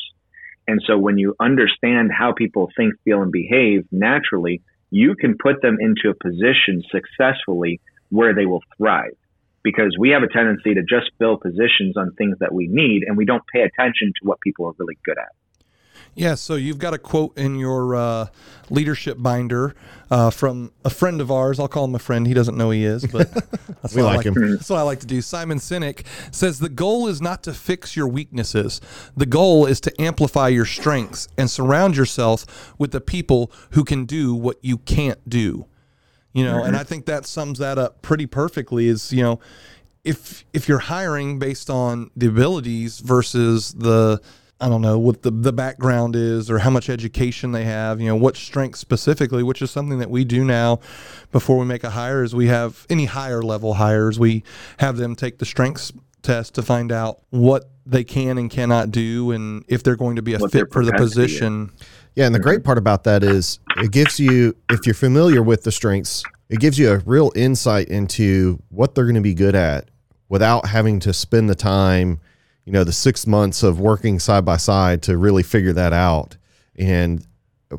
and 0.67 0.81
so 0.85 0.97
when 0.97 1.17
you 1.17 1.35
understand 1.39 2.11
how 2.11 2.33
people 2.33 2.71
think, 2.75 2.93
feel, 3.03 3.21
and 3.21 3.31
behave 3.31 3.85
naturally, 3.91 4.61
you 4.89 5.15
can 5.15 5.37
put 5.37 5.61
them 5.61 5.77
into 5.79 6.09
a 6.09 6.15
position 6.15 6.81
successfully 6.91 7.81
where 8.09 8.33
they 8.33 8.45
will 8.45 8.63
thrive. 8.77 9.15
Because 9.63 9.95
we 9.99 10.11
have 10.11 10.23
a 10.23 10.27
tendency 10.27 10.75
to 10.75 10.81
just 10.81 11.11
fill 11.17 11.37
positions 11.37 11.97
on 11.97 12.11
things 12.13 12.37
that 12.39 12.53
we 12.53 12.67
need 12.67 13.03
and 13.03 13.17
we 13.17 13.25
don't 13.25 13.43
pay 13.51 13.61
attention 13.61 14.09
to 14.09 14.27
what 14.27 14.39
people 14.41 14.67
are 14.67 14.73
really 14.77 14.97
good 15.03 15.17
at. 15.17 15.33
Yeah, 16.15 16.35
so 16.35 16.55
you've 16.55 16.79
got 16.79 16.93
a 16.93 16.97
quote 16.97 17.37
in 17.37 17.59
your 17.59 17.93
uh, 17.93 18.27
leadership 18.69 19.17
binder 19.19 19.75
uh, 20.09 20.29
from 20.29 20.71
a 20.85 20.89
friend 20.89 21.19
of 21.19 21.29
ours. 21.29 21.59
I'll 21.59 21.67
call 21.67 21.83
him 21.83 21.95
a 21.95 21.99
friend. 21.99 22.25
He 22.25 22.33
doesn't 22.33 22.55
know 22.55 22.69
he 22.69 22.85
is, 22.85 23.05
but 23.05 23.29
that's, 23.81 23.93
we 23.93 24.01
what 24.01 24.07
like, 24.07 24.13
I 24.13 24.15
like 24.15 24.25
him. 24.25 24.51
that's 24.55 24.69
what 24.69 24.79
I 24.79 24.83
like 24.83 25.01
to 25.01 25.07
do. 25.07 25.21
Simon 25.21 25.57
Sinek 25.59 26.05
says 26.31 26.59
the 26.59 26.69
goal 26.69 27.07
is 27.07 27.21
not 27.21 27.43
to 27.43 27.53
fix 27.53 27.97
your 27.97 28.07
weaknesses. 28.07 28.79
The 29.17 29.25
goal 29.25 29.65
is 29.65 29.81
to 29.81 30.01
amplify 30.01 30.47
your 30.47 30.65
strengths 30.65 31.27
and 31.37 31.51
surround 31.51 31.97
yourself 31.97 32.73
with 32.79 32.91
the 32.91 33.01
people 33.01 33.51
who 33.71 33.83
can 33.83 34.05
do 34.05 34.33
what 34.33 34.57
you 34.61 34.77
can't 34.77 35.29
do. 35.29 35.65
You 36.31 36.45
know, 36.45 36.55
mm-hmm. 36.57 36.67
and 36.67 36.77
I 36.77 36.83
think 36.83 37.07
that 37.07 37.25
sums 37.25 37.59
that 37.59 37.77
up 37.77 38.01
pretty 38.01 38.25
perfectly. 38.25 38.87
Is 38.87 39.11
you 39.11 39.23
know 39.23 39.41
if 40.05 40.45
if 40.53 40.69
you're 40.69 40.79
hiring 40.79 41.39
based 41.39 41.69
on 41.69 42.11
the 42.15 42.27
abilities 42.27 42.99
versus 42.99 43.73
the 43.73 44.21
I 44.61 44.69
don't 44.69 44.81
know 44.81 44.97
what 44.97 45.21
the, 45.21 45.31
the 45.31 45.51
background 45.51 46.15
is 46.15 46.49
or 46.49 46.59
how 46.59 46.69
much 46.69 46.89
education 46.89 47.51
they 47.51 47.65
have, 47.65 47.99
you 47.99 48.07
know, 48.07 48.15
what 48.15 48.37
strengths 48.37 48.79
specifically, 48.79 49.43
which 49.43 49.61
is 49.61 49.69
something 49.69 49.99
that 49.99 50.09
we 50.09 50.23
do 50.23 50.45
now 50.45 50.79
before 51.31 51.57
we 51.57 51.65
make 51.65 51.83
a 51.83 51.89
hire 51.89 52.23
is 52.23 52.33
we 52.33 52.47
have 52.47 52.85
any 52.89 53.05
higher 53.05 53.41
level 53.41 53.73
hires, 53.73 54.17
we 54.17 54.43
have 54.77 54.95
them 54.95 55.15
take 55.15 55.39
the 55.39 55.45
strengths 55.45 55.91
test 56.21 56.55
to 56.55 56.61
find 56.61 56.91
out 56.91 57.21
what 57.31 57.69
they 57.85 58.03
can 58.03 58.37
and 58.37 58.49
cannot 58.49 58.91
do 58.91 59.31
and 59.31 59.63
if 59.67 59.83
they're 59.83 59.97
going 59.97 60.15
to 60.15 60.21
be 60.21 60.33
a 60.33 60.39
What 60.39 60.51
fit 60.51 60.71
for 60.71 60.85
the 60.85 60.93
position. 60.93 61.71
Yeah, 62.15 62.25
and 62.25 62.33
the 62.33 62.39
great 62.39 62.63
part 62.63 62.77
about 62.77 63.03
that 63.03 63.23
is 63.23 63.59
it 63.77 63.91
gives 63.91 64.19
you, 64.19 64.55
if 64.69 64.85
you're 64.85 64.95
familiar 64.95 65.43
with 65.43 65.63
the 65.63 65.71
strengths, 65.71 66.23
it 66.49 66.59
gives 66.59 66.79
you 66.79 66.91
a 66.91 66.97
real 66.99 67.31
insight 67.35 67.89
into 67.89 68.61
what 68.69 68.95
they're 68.95 69.05
going 69.05 69.15
to 69.15 69.21
be 69.21 69.33
good 69.33 69.55
at 69.55 69.89
without 70.29 70.67
having 70.67 70.99
to 71.01 71.13
spend 71.13 71.49
the 71.49 71.55
time, 71.55 72.19
you 72.65 72.71
know, 72.71 72.83
the 72.83 72.91
six 72.91 73.25
months 73.27 73.63
of 73.63 73.79
working 73.79 74.19
side 74.19 74.43
by 74.43 74.57
side 74.57 75.01
to 75.03 75.17
really 75.17 75.43
figure 75.43 75.73
that 75.73 75.93
out. 75.93 76.35
And 76.77 77.25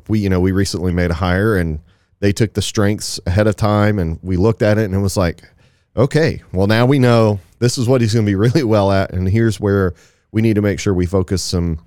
we, 0.09 0.21
you 0.21 0.29
know, 0.29 0.41
we 0.41 0.53
recently 0.53 0.93
made 0.93 1.11
a 1.11 1.15
hire 1.15 1.57
and 1.57 1.81
they 2.21 2.33
took 2.33 2.55
the 2.55 2.63
strengths 2.63 3.21
ahead 3.27 3.47
of 3.47 3.57
time 3.57 3.99
and 3.99 4.19
we 4.23 4.37
looked 4.37 4.63
at 4.63 4.79
it 4.79 4.85
and 4.85 4.95
it 4.95 5.01
was 5.01 5.17
like, 5.17 5.43
okay, 5.97 6.43
well, 6.53 6.67
now 6.67 6.87
we 6.87 6.99
know 6.99 7.41
this 7.59 7.79
is 7.79 7.89
what 7.89 8.01
he's 8.01 8.15
going 8.15 8.25
to 8.25 8.31
be 8.31 8.35
really 8.37 8.63
well 8.63 8.93
at. 8.93 9.13
And 9.13 9.29
here's 9.29 9.61
where 9.61 9.95
we 10.31 10.41
need 10.41 10.55
to 10.55 10.63
make 10.63 10.81
sure 10.81 10.95
we 10.95 11.07
focus 11.07 11.43
some 11.43 11.81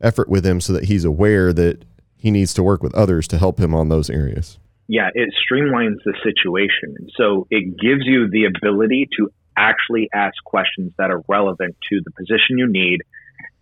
effort 0.00 0.28
with 0.28 0.46
him 0.46 0.60
so 0.60 0.72
that 0.72 0.84
he's 0.84 1.04
aware 1.04 1.52
that 1.52 1.84
he 2.16 2.30
needs 2.30 2.54
to 2.54 2.62
work 2.62 2.82
with 2.82 2.94
others 2.94 3.28
to 3.28 3.38
help 3.38 3.58
him 3.58 3.74
on 3.74 3.88
those 3.88 4.08
areas. 4.08 4.58
yeah, 4.86 5.10
it 5.14 5.32
streamlines 5.32 5.96
the 6.04 6.14
situation. 6.22 7.08
So 7.16 7.46
it 7.50 7.78
gives 7.78 8.02
you 8.04 8.28
the 8.28 8.44
ability 8.44 9.08
to 9.18 9.30
actually 9.56 10.08
ask 10.12 10.34
questions 10.44 10.92
that 10.98 11.10
are 11.10 11.22
relevant 11.28 11.76
to 11.90 12.00
the 12.04 12.10
position 12.12 12.58
you 12.58 12.66
need 12.66 13.02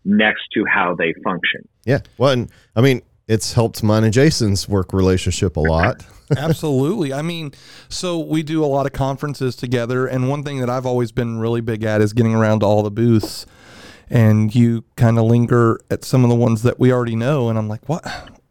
next 0.04 0.42
to 0.54 0.64
how 0.64 0.94
they 0.94 1.14
function. 1.24 1.68
Yeah. 1.84 2.00
Well, 2.18 2.30
and 2.30 2.50
I 2.74 2.80
mean, 2.80 3.02
it's 3.28 3.52
helped 3.52 3.82
mine 3.82 4.04
and 4.04 4.12
Jason's 4.12 4.68
work 4.68 4.92
relationship 4.92 5.56
a 5.56 5.60
lot. 5.60 6.04
Absolutely. 6.36 7.12
I 7.12 7.22
mean, 7.22 7.52
so 7.88 8.18
we 8.18 8.42
do 8.42 8.64
a 8.64 8.66
lot 8.66 8.86
of 8.86 8.92
conferences 8.92 9.54
together, 9.54 10.06
and 10.06 10.28
one 10.28 10.42
thing 10.42 10.60
that 10.60 10.70
I've 10.70 10.86
always 10.86 11.12
been 11.12 11.38
really 11.38 11.60
big 11.60 11.84
at 11.84 12.00
is 12.00 12.12
getting 12.12 12.34
around 12.34 12.60
to 12.60 12.66
all 12.66 12.82
the 12.82 12.90
booths. 12.90 13.46
And 14.10 14.54
you 14.54 14.84
kind 14.96 15.18
of 15.18 15.24
linger 15.24 15.80
at 15.90 16.04
some 16.04 16.22
of 16.22 16.28
the 16.28 16.36
ones 16.36 16.62
that 16.64 16.78
we 16.78 16.92
already 16.92 17.16
know, 17.16 17.48
and 17.48 17.58
I'm 17.58 17.68
like, 17.68 17.88
what? 17.88 18.04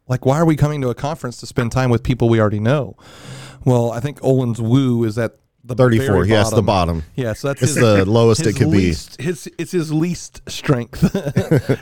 Like, 0.07 0.25
why 0.25 0.39
are 0.39 0.45
we 0.45 0.55
coming 0.55 0.81
to 0.81 0.89
a 0.89 0.95
conference 0.95 1.37
to 1.37 1.45
spend 1.45 1.71
time 1.71 1.91
with 1.91 2.01
people 2.01 2.29
we 2.29 2.41
already 2.41 2.59
know? 2.59 2.97
Well, 3.63 3.91
I 3.91 3.99
think 3.99 4.23
Olin's 4.23 4.59
Woo 4.59 5.03
is 5.03 5.19
at 5.19 5.35
the 5.63 5.75
34. 5.75 6.05
very 6.05 6.27
Yes, 6.27 6.51
the 6.51 6.61
bottom. 6.61 7.03
Yeah, 7.15 7.33
so 7.33 7.49
that's 7.49 7.61
It's 7.61 7.75
his, 7.75 7.83
the 7.83 8.05
lowest 8.05 8.43
his 8.43 8.55
it 8.55 8.59
could 8.59 8.71
be. 8.71 8.87
His 8.87 9.49
it's 9.57 9.71
his 9.71 9.93
least 9.93 10.41
strength. 10.49 10.99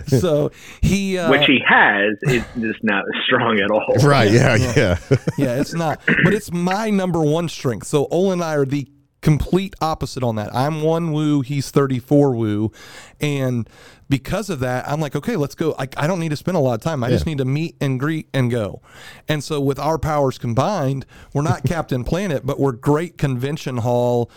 so 0.19 0.51
he 0.81 1.17
uh, 1.17 1.31
Which 1.31 1.45
he 1.45 1.59
has 1.65 2.17
is 2.23 2.43
just 2.59 2.83
not 2.83 3.05
strong 3.25 3.59
at 3.59 3.71
all. 3.71 3.95
Right. 4.03 4.31
Yeah. 4.31 4.55
Yeah. 4.55 4.97
yeah, 5.37 5.59
it's 5.59 5.73
not. 5.73 6.01
But 6.05 6.33
it's 6.33 6.51
my 6.51 6.89
number 6.89 7.21
one 7.21 7.47
strength. 7.47 7.87
So 7.87 8.07
Olin 8.11 8.33
and 8.33 8.43
I 8.43 8.55
are 8.55 8.65
the 8.65 8.87
complete 9.21 9.75
opposite 9.81 10.23
on 10.23 10.35
that. 10.35 10.53
I'm 10.55 10.81
one 10.81 11.11
woo, 11.11 11.41
he's 11.41 11.69
34 11.71 12.35
woo. 12.35 12.71
And 13.19 13.69
because 14.09 14.49
of 14.49 14.59
that, 14.61 14.87
I'm 14.87 14.99
like, 14.99 15.15
okay, 15.15 15.35
let's 15.35 15.55
go. 15.55 15.75
I, 15.77 15.87
I 15.95 16.07
don't 16.07 16.19
need 16.19 16.29
to 16.29 16.35
spend 16.35 16.57
a 16.57 16.59
lot 16.59 16.73
of 16.73 16.81
time. 16.81 17.03
I 17.03 17.09
just 17.09 17.25
need 17.25 17.37
to 17.37 17.45
meet 17.45 17.75
and 17.79 17.99
greet 17.99 18.27
and 18.33 18.49
go. 18.49 18.81
And 19.27 19.43
so 19.43 19.61
with 19.61 19.77
our 19.79 19.99
powers 19.99 20.37
combined, 20.37 21.05
we're 21.33 21.43
not 21.43 21.63
Captain 21.65 22.03
Planet, 22.03 22.45
but 22.45 22.59
we're 22.59 22.71
great 22.71 23.17
convention 23.17 23.77
hall 23.77 24.31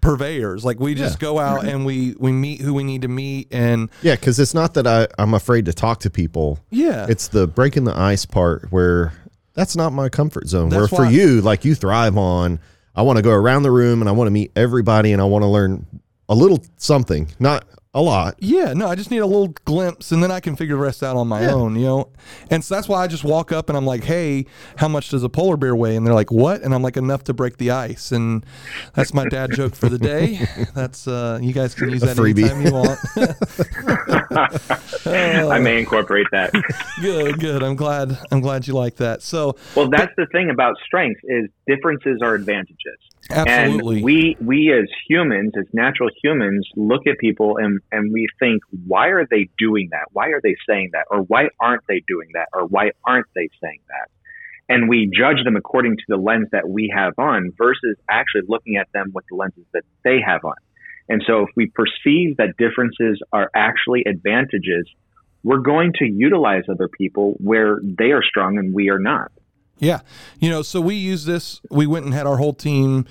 purveyors. 0.00 0.64
Like 0.64 0.78
we 0.80 0.94
just 0.94 1.18
go 1.18 1.38
out 1.38 1.64
and 1.64 1.84
we 1.86 2.14
we 2.18 2.32
meet 2.32 2.60
who 2.60 2.74
we 2.74 2.84
need 2.84 3.02
to 3.02 3.08
meet 3.08 3.48
and 3.52 3.90
yeah. 4.02 4.14
Because 4.16 4.38
it's 4.38 4.54
not 4.54 4.74
that 4.74 4.86
I, 4.86 5.08
I'm 5.18 5.34
afraid 5.34 5.66
to 5.66 5.72
talk 5.72 6.00
to 6.00 6.10
people. 6.10 6.58
yeah. 6.70 7.06
It's 7.08 7.28
the 7.28 7.46
breaking 7.46 7.84
the 7.84 7.96
ice 7.96 8.24
part 8.26 8.70
where 8.70 9.12
that's 9.54 9.76
not 9.76 9.92
my 9.92 10.08
comfort 10.08 10.48
zone. 10.48 10.68
That's 10.68 10.90
where 10.92 11.06
for 11.06 11.10
you, 11.10 11.40
like 11.40 11.64
you 11.64 11.74
thrive 11.74 12.16
on, 12.16 12.60
I 12.94 13.02
want 13.02 13.16
to 13.18 13.22
go 13.22 13.30
around 13.30 13.62
the 13.62 13.70
room 13.70 14.00
and 14.02 14.08
I 14.08 14.12
want 14.12 14.26
to 14.26 14.32
meet 14.32 14.52
everybody 14.56 15.12
and 15.12 15.20
I 15.22 15.24
want 15.24 15.42
to 15.42 15.48
learn 15.48 15.86
a 16.28 16.34
little 16.34 16.62
something, 16.76 17.28
not 17.38 17.64
a 17.96 18.02
lot. 18.02 18.36
Yeah, 18.40 18.74
no, 18.74 18.88
I 18.88 18.94
just 18.94 19.10
need 19.10 19.18
a 19.20 19.26
little 19.26 19.48
glimpse 19.64 20.12
and 20.12 20.22
then 20.22 20.30
I 20.30 20.38
can 20.40 20.54
figure 20.54 20.76
the 20.76 20.82
rest 20.82 21.02
out 21.02 21.16
on 21.16 21.26
my 21.28 21.40
Yeah. 21.40 21.54
own, 21.54 21.76
you 21.76 21.86
know? 21.86 22.08
And 22.50 22.62
so 22.62 22.74
that's 22.74 22.88
why 22.88 23.02
I 23.02 23.06
just 23.06 23.24
walk 23.24 23.52
up 23.52 23.70
and 23.70 23.76
I'm 23.76 23.86
like, 23.86 24.04
hey, 24.04 24.44
how 24.76 24.86
much 24.86 25.08
does 25.08 25.22
a 25.22 25.28
polar 25.30 25.56
bear 25.56 25.74
weigh? 25.74 25.96
And 25.96 26.06
they're 26.06 26.12
like, 26.14 26.30
what? 26.30 26.60
And 26.62 26.74
I'm 26.74 26.82
like, 26.82 26.98
enough 26.98 27.24
to 27.24 27.32
break 27.34 27.56
the 27.56 27.70
ice. 27.70 28.12
And 28.12 28.44
that's 28.94 29.14
my 29.14 29.24
dad 29.28 29.52
joke 29.54 29.74
for 29.74 29.88
the 29.88 29.98
day. 29.98 30.40
That's, 30.74 31.08
uh, 31.08 31.38
you 31.40 31.54
guys 31.54 31.74
can 31.74 31.88
use 31.88 32.02
A 32.02 32.06
that 32.06 32.16
freebie. 32.18 32.48
anytime 32.50 32.66
you 32.66 32.72
want. 32.72 32.98
I 35.50 35.58
may 35.58 35.78
incorporate 35.78 36.26
that. 36.32 36.52
good, 37.00 37.40
good. 37.40 37.62
I'm 37.62 37.76
glad, 37.76 38.18
I'm 38.30 38.40
glad 38.40 38.66
you 38.66 38.74
like 38.74 38.96
that. 38.96 39.22
So, 39.22 39.56
Well, 39.74 39.88
that's 39.88 40.12
the 40.18 40.26
thing 40.32 40.50
about 40.50 40.76
strengths 40.84 41.20
is 41.24 41.46
differences 41.66 42.20
are 42.22 42.34
advantages. 42.34 42.98
Absolutely. 43.30 43.96
And 43.96 44.04
we 44.04 44.36
we 44.40 44.72
as 44.72 44.88
humans, 45.08 45.52
as 45.58 45.66
natural 45.72 46.10
humans, 46.22 46.66
look 46.76 47.06
at 47.06 47.18
people 47.18 47.56
and 47.56 47.80
and 47.92 48.12
we 48.12 48.26
think, 48.38 48.62
why 48.86 49.08
are 49.08 49.26
they 49.30 49.48
doing 49.58 49.88
that? 49.92 50.06
Why 50.12 50.28
are 50.28 50.40
they 50.42 50.56
saying 50.68 50.90
that? 50.92 51.06
Or 51.10 51.20
why 51.20 51.48
aren't 51.60 51.82
they 51.88 52.02
doing 52.06 52.28
that? 52.34 52.48
Or 52.52 52.66
why 52.66 52.92
aren't 53.04 53.26
they 53.34 53.48
saying 53.62 53.80
that? 53.88 54.08
And 54.68 54.88
we 54.88 55.10
judge 55.16 55.44
them 55.44 55.56
according 55.56 55.96
to 55.96 56.04
the 56.08 56.16
lens 56.16 56.48
that 56.52 56.68
we 56.68 56.92
have 56.94 57.12
on 57.18 57.52
versus 57.56 57.96
actually 58.10 58.42
looking 58.48 58.76
at 58.76 58.88
them 58.92 59.12
with 59.14 59.24
the 59.30 59.36
lenses 59.36 59.64
that 59.72 59.84
they 60.02 60.18
have 60.26 60.44
on. 60.44 60.56
And 61.08 61.22
so 61.26 61.42
if 61.42 61.50
we 61.56 61.66
perceive 61.66 62.38
that 62.38 62.56
differences 62.58 63.22
are 63.32 63.48
actually 63.54 64.02
advantages, 64.06 64.88
we're 65.44 65.58
going 65.58 65.92
to 66.00 66.04
utilize 66.04 66.64
other 66.68 66.88
people 66.88 67.36
where 67.38 67.78
they 67.82 68.10
are 68.10 68.22
strong 68.24 68.58
and 68.58 68.74
we 68.74 68.90
are 68.90 68.98
not. 68.98 69.30
Yeah, 69.78 70.00
you 70.38 70.48
know, 70.50 70.62
so 70.62 70.80
we 70.80 70.94
use 70.94 71.24
this. 71.24 71.60
We 71.70 71.86
went 71.86 72.06
and 72.06 72.14
had 72.14 72.26
our 72.26 72.36
whole 72.38 72.54
team 72.54 73.06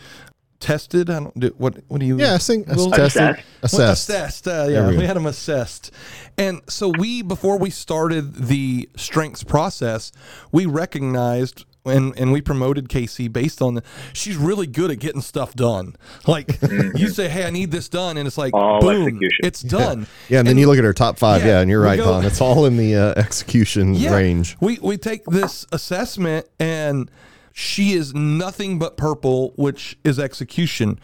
tested. 0.60 1.10
I 1.10 1.19
don't 1.19 1.39
do 1.39 1.53
what. 1.57 1.77
What 1.88 2.00
do 2.00 2.05
you? 2.05 2.17
Yeah. 2.17 2.34
I 2.34 2.38
think 2.39 2.67
Well, 2.67 2.93
Assessed. 2.93 3.43
Assessed. 3.62 4.10
assessed. 4.10 4.48
Uh, 4.48 4.67
yeah, 4.69 4.88
we 4.89 4.98
we, 4.98 5.05
had 5.05 5.15
them 5.15 5.25
assessed, 5.27 5.91
and 6.38 6.62
so 6.67 6.89
we 6.89 7.22
before 7.22 7.57
we 7.60 7.69
started 7.69 8.48
the 8.48 8.89
strengths 8.95 9.43
process, 9.43 10.12
we 10.51 10.65
recognized. 10.65 11.65
And, 11.86 12.18
and 12.18 12.32
we 12.32 12.42
promoted 12.42 12.89
Casey 12.89 13.27
based 13.27 13.62
on 13.62 13.75
the, 13.75 13.84
she's 14.13 14.36
really 14.38 14.68
good 14.68 14.89
at 14.92 15.00
getting 15.00 15.22
stuff 15.22 15.54
done. 15.54 15.96
Like 16.27 16.60
you 16.96 17.10
say, 17.10 17.30
hey, 17.30 17.46
I 17.46 17.50
need 17.51 17.72
this 17.72 17.88
done, 17.89 18.18
and 18.18 18.25
it's 18.27 18.38
like 18.38 18.54
All 18.54 18.82
boom, 18.82 19.04
execution. 19.08 19.46
it's 19.46 19.62
done. 19.62 20.08
Yeah, 20.30 20.39
and 20.39 20.48
then 20.48 20.58
you 20.58 20.68
look 20.68 20.77
at 20.80 20.84
her 20.84 20.94
top 20.94 21.20
five. 21.20 21.42
Yeah, 21.42 21.48
Yeah, 21.48 21.60
and 21.62 21.70
you're 21.70 21.82
right, 21.82 21.98
go- 21.98 22.06
Don. 22.06 22.25
It's 22.25 22.42
all 22.42 22.65
in 22.65 22.77
the 22.77 22.96
uh, 22.96 23.13
execution 23.15 23.94
range. 23.94 24.58
We 24.60 24.80
we 24.82 24.98
take 24.98 25.25
this 25.25 25.65
assessment 25.72 26.48
and 26.60 27.10
she 27.54 27.94
is 27.94 28.13
nothing 28.13 28.80
but 28.80 28.98
purple, 28.98 29.54
which 29.56 29.98
is 30.04 30.20
execution, 30.20 31.00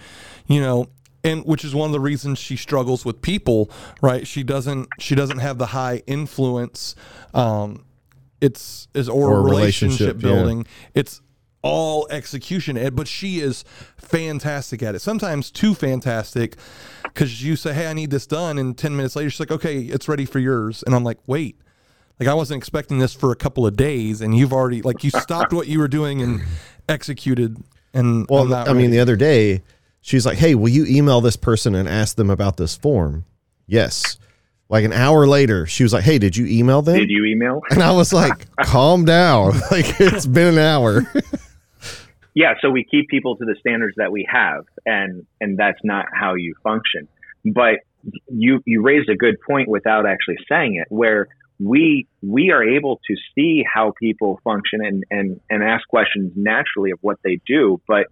you 0.48 0.60
know, 0.60 0.88
and 1.24 1.46
which 1.46 1.64
is 1.64 1.74
one 1.76 1.86
of 1.88 1.94
the 1.94 2.00
reasons 2.00 2.40
she 2.40 2.56
struggles 2.58 3.06
with 3.06 3.22
people, 3.22 3.70
right? 4.02 4.26
She 4.28 4.44
doesn't 4.44 4.88
she 5.00 5.14
doesn't 5.16 5.38
have 5.40 5.58
the 5.60 5.68
high 5.68 6.02
influence 6.08 6.96
um 7.34 7.86
it's 8.42 8.88
is 8.94 9.08
or, 9.08 9.30
Or 9.30 9.44
relationship, 9.44 10.00
relationship, 10.00 10.24
yeah. 10.24 10.30
building. 10.30 10.66
It's 10.94 11.22
all 11.64 12.08
execution 12.10 12.90
but 12.96 13.08
she 13.08 13.40
is 13.40 13.64
fantastic 13.96 14.82
at 14.82 14.96
it 14.96 15.00
sometimes 15.00 15.52
too 15.52 15.76
fantastic 15.76 16.56
because 17.04 17.44
you 17.44 17.56
say 17.56 17.72
hey 17.72 17.86
i 17.86 17.94
need 17.94 18.10
this 18.10 18.26
done 18.26 18.58
and 18.58 18.76
10 18.76 18.96
minutes 18.96 19.16
later 19.16 19.30
she's 19.30 19.40
like 19.40 19.52
okay 19.52 19.82
it's 19.82 20.08
ready 20.08 20.26
for 20.26 20.40
yours 20.40 20.84
and 20.88 20.96
i'm 20.96 21.04
like 21.04 21.20
wait 21.28 21.62
like 22.22 22.30
I 22.30 22.36
wasn't 22.36 22.60
expecting 22.60 23.00
this 23.00 23.16
for 23.16 23.32
a 23.32 23.36
couple 23.36 23.66
of 23.66 23.76
days, 23.76 24.22
and 24.22 24.38
you've 24.38 24.54
already 24.54 24.84
like 24.84 25.04
you 25.04 25.10
stopped 25.10 25.52
what 25.54 25.68
you 25.68 25.80
were 25.80 25.88
doing 25.88 26.22
and 26.22 26.44
executed. 26.88 27.58
And 27.96 28.28
Well, 28.30 28.54
I 28.54 28.74
mean, 28.74 28.92
the 28.92 29.00
other 29.00 29.16
day, 29.16 29.64
she's 30.02 30.24
like, 30.24 30.38
"Hey, 30.38 30.54
will 30.54 30.70
you 30.70 30.86
email 30.86 31.20
this 31.20 31.36
person 31.36 31.74
and 31.74 31.90
ask 31.90 32.18
them 32.18 32.30
about 32.30 32.58
this 32.58 32.76
form?" 32.76 33.26
Yes. 33.66 34.20
Like 34.72 34.86
an 34.86 34.94
hour 34.94 35.28
later, 35.28 35.68
she 35.68 35.84
was 35.84 35.92
like, 35.92 36.06
"Hey, 36.06 36.18
did 36.18 36.38
you 36.38 36.48
email 36.48 36.82
them?" 36.82 36.96
Did 36.96 37.10
you 37.10 37.26
email? 37.26 37.62
and 37.70 37.84
I 37.84 37.92
was 37.92 38.14
like, 38.14 38.48
"Calm 38.64 39.06
down. 39.06 39.54
Like 39.72 40.00
it's 40.00 40.26
been 40.26 40.54
an 40.54 40.60
hour." 40.60 41.04
yeah 42.34 42.54
so 42.62 42.70
we 42.70 42.84
keep 42.84 43.10
people 43.10 43.36
to 43.36 43.46
the 43.46 43.56
standards 43.60 43.94
that 43.98 44.12
we 44.12 44.26
have 44.30 44.66
and 44.86 45.26
and 45.42 45.58
that's 45.58 45.80
not 45.84 46.06
how 46.14 46.36
you 46.36 46.54
function 46.64 47.08
but 47.54 47.80
you 48.30 48.62
you 48.66 48.82
raised 48.82 49.10
a 49.10 49.16
good 49.16 49.36
point 49.46 49.68
without 49.68 50.06
actually 50.06 50.38
saying 50.50 50.76
it 50.76 50.88
where 50.90 51.28
we 51.60 52.08
we 52.22 52.52
are 52.52 52.64
able 52.64 53.00
to 53.08 53.16
see 53.36 53.64
how 53.72 53.94
people 54.00 54.40
function 54.44 54.84
and 54.84 55.04
and 55.12 55.40
and 55.50 55.64
ask 55.64 55.88
questions 55.88 56.32
naturally 56.36 56.92
of 56.92 57.00
what 57.02 57.18
they 57.24 57.40
do 57.46 57.82
but 57.88 58.08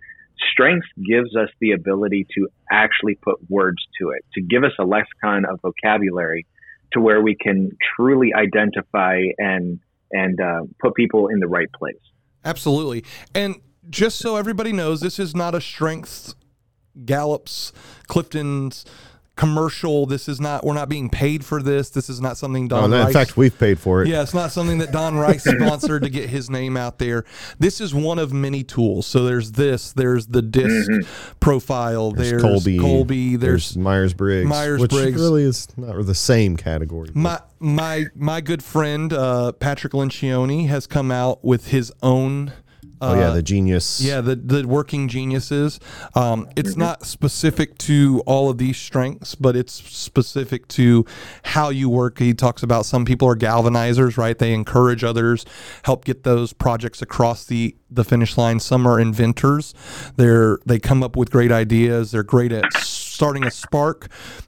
strength 0.51 0.87
gives 1.07 1.35
us 1.35 1.49
the 1.59 1.71
ability 1.71 2.27
to 2.35 2.47
actually 2.71 3.15
put 3.15 3.37
words 3.49 3.85
to 3.99 4.11
it 4.11 4.25
to 4.33 4.41
give 4.41 4.63
us 4.63 4.71
a 4.79 4.83
lexicon 4.83 5.45
of 5.45 5.59
vocabulary 5.61 6.45
to 6.93 7.01
where 7.01 7.21
we 7.21 7.35
can 7.35 7.69
truly 7.95 8.33
identify 8.33 9.21
and 9.37 9.79
and 10.11 10.39
uh, 10.41 10.61
put 10.79 10.95
people 10.95 11.27
in 11.27 11.39
the 11.39 11.47
right 11.47 11.71
place 11.73 11.97
absolutely. 12.45 13.03
And 13.33 13.61
just 13.89 14.19
so 14.19 14.35
everybody 14.35 14.71
knows, 14.71 15.01
this 15.01 15.19
is 15.19 15.35
not 15.35 15.55
a 15.55 15.61
strengths 15.61 16.35
Gallup's, 17.05 17.71
Clifton's 18.07 18.85
commercial. 19.39 20.05
This 20.05 20.27
is 20.27 20.41
not. 20.41 20.65
We're 20.65 20.73
not 20.73 20.89
being 20.89 21.09
paid 21.09 21.45
for 21.45 21.61
this. 21.63 21.89
This 21.89 22.09
is 22.09 22.19
not 22.19 22.37
something 22.37 22.65
Oh, 22.65 22.81
Don. 22.81 22.89
no, 22.89 22.97
in 22.97 23.03
Rice, 23.05 23.13
fact, 23.13 23.37
we've 23.37 23.57
paid 23.57 23.79
for 23.79 24.01
it. 24.03 24.09
yeah, 24.09 24.21
it's 24.21 24.33
not 24.33 24.51
something 24.51 24.79
that 24.79 24.91
Don 24.91 25.15
Rice 25.15 25.43
sponsored 25.57 26.03
to 26.03 26.09
get 26.09 26.29
his 26.29 26.49
name 26.49 26.75
out 26.75 26.99
there. 26.99 27.23
This 27.57 27.79
is 27.79 27.95
one 27.95 28.19
of 28.19 28.33
many 28.33 28.63
tools. 28.63 29.07
So 29.07 29.23
there's 29.23 29.53
this. 29.53 29.93
There's 29.93 30.27
the 30.27 30.41
DISC 30.41 30.89
profile. 31.39 32.11
There's, 32.11 32.43
Kolbe. 32.43 32.79
Kolbe. 32.79 33.39
There's 33.39 33.69
There's 33.69 33.77
Myers 33.77 34.13
Briggs. 34.13 34.47
Myers-Briggs. 34.49 35.15
Really 35.19 35.43
is 35.43 35.67
not 35.77 36.05
the 36.05 36.13
same 36.15 36.57
category. 36.57 37.09
my 37.13 37.39
my 37.59 38.05
my 38.15 38.41
good 38.41 38.61
friend 38.61 39.13
uh, 39.13 39.53
Patrick 39.53 39.93
Lencioni 39.93 40.67
has 40.67 40.85
come 40.85 41.11
out 41.11 41.43
with 41.45 41.67
his 41.67 41.91
own. 42.03 42.51
Uh, 43.01 43.13
oh, 43.15 43.19
yeah, 43.19 43.29
the 43.29 43.41
genius. 43.41 44.01
yeah, 44.01 44.19
the 44.21 44.35
the 44.35 44.67
working 44.67 45.07
geniuses. 45.07 45.79
Um, 46.15 46.49
it's 46.55 46.75
not 46.75 47.05
specific 47.05 47.77
to 47.79 48.21
all 48.25 48.49
of 48.49 48.57
these 48.57 48.77
strengths, 48.77 49.35
but 49.35 49.55
it's 49.55 49.73
specific 49.73 50.67
to 50.69 51.05
how 51.43 51.69
you 51.69 51.89
work. 51.89 52.19
He 52.19 52.33
talks 52.33 52.61
about 52.61 52.85
some 52.85 53.05
people 53.05 53.27
are 53.27 53.35
galvanizers, 53.35 54.17
right? 54.17 54.37
They 54.37 54.53
encourage 54.53 55.03
others, 55.03 55.45
help 55.83 56.03
get 56.05 56.23
those 56.23 56.53
projects 56.53 57.01
across 57.01 57.45
the 57.45 57.75
the 57.89 58.03
finish 58.03 58.37
line. 58.37 58.59
Some 58.59 58.85
are 58.85 58.99
inventors. 58.99 59.73
They're 60.15 60.59
they 60.65 60.79
come 60.79 61.01
up 61.01 61.15
with 61.15 61.31
great 61.31 61.51
ideas. 61.51 62.11
They're 62.11 62.23
great 62.23 62.51
at 62.51 62.65
starting 63.19 63.43
a 63.43 63.51
spark, 63.51 64.07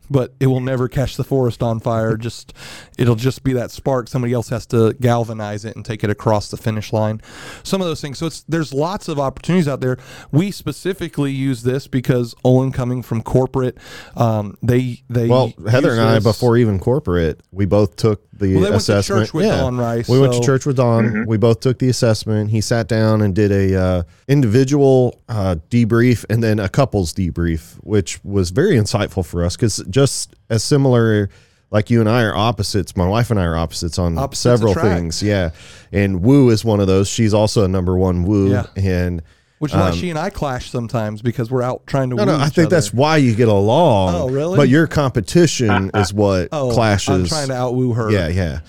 but 0.09 0.33
it 0.39 0.47
will 0.47 0.61
never 0.61 0.87
catch 0.87 1.17
the 1.17 1.25
forest 1.25 1.61
on 1.61 1.77
fire. 1.81 2.15
Just 2.21 2.53
it'll 2.97 3.15
just 3.15 3.43
be 3.43 3.51
that 3.51 3.69
spark. 3.69 4.07
Somebody 4.07 4.31
else 4.31 4.47
has 4.47 4.65
to 4.67 4.93
galvanize 5.01 5.65
it 5.65 5.75
and 5.75 5.83
take 5.83 6.05
it 6.05 6.09
across 6.09 6.49
the 6.49 6.55
finish 6.55 6.93
line. 6.93 7.19
Some 7.63 7.81
of 7.81 7.87
those 7.87 7.99
things. 7.99 8.17
So 8.17 8.27
it's 8.27 8.43
there's 8.43 8.73
lots 8.73 9.09
of 9.09 9.19
opportunities 9.19 9.67
out 9.67 9.81
there. 9.81 9.97
We 10.31 10.51
specifically 10.51 11.31
use 11.33 11.63
this 11.63 11.87
because 11.87 12.33
Olin 12.45 12.71
coming 12.71 13.01
from 13.03 13.21
corporate, 13.23 13.77
um, 14.15 14.57
they 14.63 15.03
they 15.09 15.27
Well, 15.27 15.51
Heather 15.69 15.91
and 15.91 15.99
I, 15.99 16.15
this. 16.15 16.23
before 16.23 16.55
even 16.55 16.79
corporate, 16.79 17.41
we 17.51 17.65
both 17.65 17.97
took 17.97 18.23
the 18.41 18.53
Well, 18.55 18.63
they 18.65 18.69
went 18.71 18.83
to 18.83 18.91
assessment. 18.97 19.27
church 19.27 19.33
with 19.33 19.45
Don 19.45 19.77
Rice, 19.77 20.09
We 20.09 20.19
went 20.19 20.33
to 20.33 20.41
church 20.41 20.65
with 20.65 20.75
Don. 20.75 21.25
We 21.25 21.37
both 21.37 21.61
took 21.61 21.79
the 21.79 21.87
assessment. 21.87 22.49
He 22.49 22.59
sat 22.59 22.87
down 22.89 23.21
and 23.21 23.33
did 23.33 23.51
a 23.53 23.79
uh, 23.81 24.03
individual 24.27 25.21
uh, 25.29 25.55
debrief 25.69 26.25
and 26.29 26.43
then 26.43 26.59
a 26.59 26.67
couples 26.67 27.13
debrief, 27.13 27.75
which 27.83 28.19
was 28.25 28.49
very 28.49 28.75
insightful 28.75 29.25
for 29.25 29.45
us 29.45 29.55
because 29.55 29.83
just 29.89 30.35
as 30.49 30.63
similar. 30.63 31.29
Like 31.73 31.89
you 31.89 32.01
and 32.01 32.09
I 32.09 32.23
are 32.23 32.35
opposites. 32.35 32.97
My 32.97 33.07
wife 33.07 33.31
and 33.31 33.39
I 33.39 33.45
are 33.45 33.55
opposites 33.55 33.97
on 33.97 34.17
Opposites 34.17 34.41
several 34.41 34.73
attract. 34.73 34.89
things. 34.93 35.23
Yeah, 35.23 35.51
and 35.93 36.21
woo 36.21 36.49
is 36.49 36.65
one 36.65 36.81
of 36.81 36.87
those. 36.87 37.07
She's 37.07 37.33
also 37.33 37.63
a 37.63 37.67
number 37.69 37.95
one 37.95 38.23
woo, 38.23 38.49
Yeah. 38.51 38.65
and 38.75 39.21
which 39.61 39.73
is 39.73 39.77
why 39.77 39.91
she 39.91 40.09
and 40.09 40.17
I 40.17 40.31
clash 40.31 40.71
sometimes 40.71 41.21
because 41.21 41.51
we're 41.51 41.61
out 41.61 41.85
trying 41.85 42.09
to. 42.09 42.17
um, 42.17 42.25
no, 42.25 42.35
no, 42.35 42.43
I 42.43 42.49
think 42.49 42.65
other. 42.65 42.77
that's 42.77 42.91
why 42.91 43.17
you 43.17 43.35
get 43.35 43.47
along. 43.47 44.15
Oh, 44.15 44.27
really? 44.27 44.57
But 44.57 44.69
your 44.69 44.87
competition 44.87 45.91
is 45.95 46.11
what 46.11 46.49
oh, 46.51 46.71
clashes. 46.71 47.09
I'm 47.09 47.25
trying 47.27 47.49
to 47.49 47.53
outwoo 47.53 47.93
her. 47.93 48.09
Yeah, 48.09 48.27
yeah. 48.27 48.61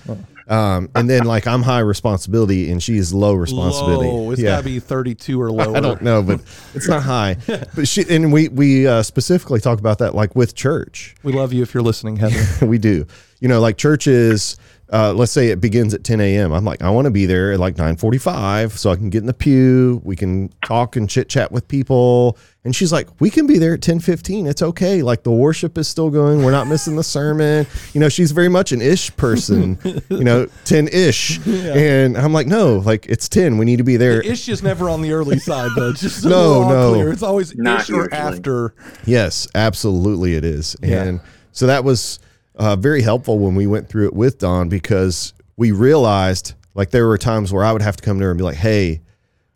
Um, 0.47 0.91
and 0.93 1.09
then 1.09 1.23
like 1.23 1.47
I'm 1.47 1.63
high 1.63 1.79
responsibility 1.79 2.69
and 2.69 2.83
she's 2.83 3.11
low 3.11 3.33
responsibility. 3.33 4.07
Low. 4.07 4.29
It's 4.29 4.41
yeah. 4.41 4.51
got 4.51 4.57
to 4.59 4.65
be 4.65 4.79
32 4.79 5.41
or 5.41 5.51
lower. 5.51 5.75
I 5.77 5.79
don't 5.79 6.03
know, 6.03 6.21
but 6.21 6.41
it's 6.75 6.87
not 6.87 7.01
high. 7.01 7.37
But 7.47 7.87
she 7.87 8.05
and 8.07 8.31
we 8.31 8.49
we 8.49 8.85
uh, 8.85 9.01
specifically 9.01 9.61
talk 9.61 9.79
about 9.79 9.97
that 9.97 10.13
like 10.13 10.35
with 10.35 10.53
church. 10.53 11.15
We 11.23 11.33
love 11.33 11.53
you 11.53 11.63
if 11.63 11.73
you're 11.73 11.81
listening, 11.81 12.17
Heather. 12.17 12.67
we 12.67 12.77
do. 12.77 13.07
You 13.39 13.47
know, 13.47 13.59
like 13.59 13.77
churches. 13.77 14.57
Uh, 14.93 15.11
let's 15.11 15.31
say 15.31 15.47
it 15.47 15.59
begins 15.59 15.93
at 15.95 16.03
10 16.03 16.21
a.m. 16.21 16.53
I'm 16.53 16.63
like, 16.63 16.83
I 16.83 16.91
want 16.91 17.05
to 17.05 17.11
be 17.11 17.25
there 17.25 17.51
at 17.53 17.59
like 17.59 17.75
9:45 17.77 18.77
so 18.77 18.91
I 18.91 18.95
can 18.95 19.09
get 19.09 19.19
in 19.21 19.25
the 19.25 19.33
pew. 19.33 19.99
We 20.03 20.15
can 20.15 20.49
talk 20.63 20.95
and 20.95 21.09
chit 21.09 21.29
chat 21.29 21.51
with 21.51 21.67
people. 21.67 22.37
And 22.63 22.75
she's 22.75 22.93
like, 22.93 23.09
we 23.19 23.31
can 23.31 23.47
be 23.47 23.57
there 23.57 23.73
at 23.73 23.79
10:15. 23.81 24.47
It's 24.47 24.61
okay. 24.61 25.01
Like 25.01 25.23
the 25.23 25.31
worship 25.31 25.79
is 25.79 25.87
still 25.87 26.11
going. 26.11 26.43
We're 26.43 26.51
not 26.51 26.67
missing 26.67 26.95
the 26.95 27.03
sermon. 27.03 27.65
You 27.93 28.01
know, 28.01 28.07
she's 28.09 28.31
very 28.31 28.49
much 28.49 28.71
an 28.71 28.81
ish 28.83 29.13
person. 29.17 29.79
you 30.09 30.23
know, 30.23 30.45
10 30.65 30.89
ish. 30.89 31.45
And 31.47 32.15
I'm 32.15 32.31
like, 32.31 32.45
no, 32.45 32.77
like 32.77 33.07
it's 33.07 33.27
10. 33.27 33.57
We 33.57 33.65
need 33.65 33.77
to 33.77 33.83
be 33.83 33.97
there. 33.97 34.21
Ish 34.21 34.47
is 34.47 34.61
never 34.61 34.89
on 34.89 35.01
the 35.01 35.11
early 35.13 35.39
side 35.39 35.71
though. 35.75 35.91
Just 35.93 36.21
so 36.21 36.29
No, 36.29 36.69
no. 36.69 36.93
clear. 36.93 37.11
It's 37.11 37.23
always 37.23 37.55
Not 37.55 37.81
ish 37.81 37.89
or 37.89 38.13
after. 38.13 38.75
Yes, 39.05 39.47
absolutely 39.55 40.35
it 40.35 40.45
is. 40.45 40.75
Yeah. 40.83 41.03
And 41.03 41.19
so 41.51 41.65
that 41.65 41.83
was 41.83 42.19
uh, 42.55 42.75
very 42.75 43.01
helpful 43.01 43.39
when 43.39 43.55
we 43.55 43.67
went 43.67 43.89
through 43.89 44.07
it 44.07 44.13
with 44.13 44.39
Don 44.39 44.69
because 44.69 45.33
we 45.57 45.71
realized 45.71 46.53
like 46.75 46.91
there 46.91 47.07
were 47.07 47.17
times 47.17 47.53
where 47.53 47.63
I 47.63 47.71
would 47.71 47.81
have 47.81 47.95
to 47.97 48.03
come 48.03 48.19
to 48.19 48.25
her 48.25 48.31
and 48.31 48.37
be 48.37 48.43
like, 48.43 48.57
hey, 48.57 49.01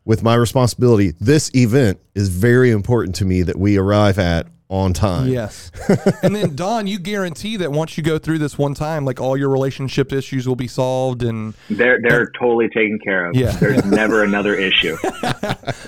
with 0.07 0.23
my 0.23 0.35
responsibility, 0.35 1.13
this 1.19 1.51
event 1.53 1.99
is 2.15 2.29
very 2.29 2.71
important 2.71 3.13
to 3.15 3.25
me 3.25 3.41
that 3.41 3.57
we 3.57 3.77
arrive 3.77 4.17
at 4.17 4.47
on 4.69 4.93
time. 4.93 5.27
Yes. 5.27 5.69
and 6.23 6.33
then 6.33 6.55
Don, 6.55 6.87
you 6.87 6.97
guarantee 6.97 7.57
that 7.57 7.71
once 7.73 7.97
you 7.97 8.03
go 8.03 8.17
through 8.17 8.37
this 8.37 8.57
one 8.57 8.73
time, 8.73 9.03
like 9.03 9.19
all 9.19 9.37
your 9.37 9.49
relationship 9.49 10.13
issues 10.13 10.47
will 10.47 10.55
be 10.55 10.67
solved 10.67 11.23
and 11.23 11.53
They're 11.69 11.99
they're 12.01 12.31
totally 12.39 12.69
taken 12.69 12.99
care 12.99 13.27
of. 13.27 13.35
Yeah. 13.35 13.51
There's 13.51 13.83
never 13.85 14.23
another 14.23 14.55
issue. 14.55 14.97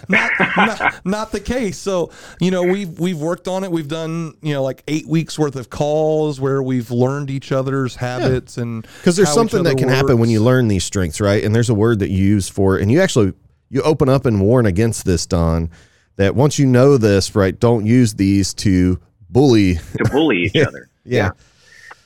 not, 0.09 0.31
not, 0.57 1.05
not 1.05 1.31
the 1.31 1.41
case. 1.41 1.77
So, 1.77 2.11
you 2.41 2.51
know, 2.51 2.63
we've 2.63 2.99
we've 2.99 3.19
worked 3.19 3.47
on 3.47 3.63
it. 3.63 3.71
We've 3.71 3.87
done, 3.87 4.33
you 4.41 4.53
know, 4.53 4.63
like 4.63 4.83
eight 4.89 5.07
weeks 5.07 5.39
worth 5.39 5.55
of 5.55 5.69
calls 5.69 6.41
where 6.41 6.61
we've 6.61 6.91
learned 6.91 7.29
each 7.29 7.53
other's 7.53 7.95
habits 7.95 8.57
and 8.57 8.83
Because 8.99 9.15
there's 9.15 9.33
something 9.33 9.63
that 9.63 9.71
other 9.71 9.79
can 9.79 9.89
happen 9.89 10.19
when 10.19 10.29
you 10.29 10.41
learn 10.41 10.67
these 10.67 10.83
strengths, 10.83 11.21
right? 11.21 11.43
And 11.43 11.55
there's 11.55 11.69
a 11.69 11.75
word 11.75 11.99
that 11.99 12.09
you 12.09 12.25
use 12.25 12.49
for 12.49 12.77
it. 12.77 12.81
And 12.81 12.91
you 12.91 13.01
actually 13.01 13.33
you 13.69 13.81
open 13.83 14.09
up 14.09 14.25
and 14.25 14.41
warn 14.41 14.65
against 14.65 15.05
this, 15.05 15.25
Don, 15.25 15.69
that 16.15 16.35
once 16.35 16.59
you 16.59 16.65
know 16.65 16.97
this, 16.97 17.35
right, 17.35 17.57
don't 17.57 17.85
use 17.85 18.15
these 18.15 18.53
to 18.55 18.99
bully. 19.29 19.75
to 19.75 20.09
bully 20.11 20.51
each 20.53 20.55
other. 20.67 20.89
Yeah. 21.05 21.31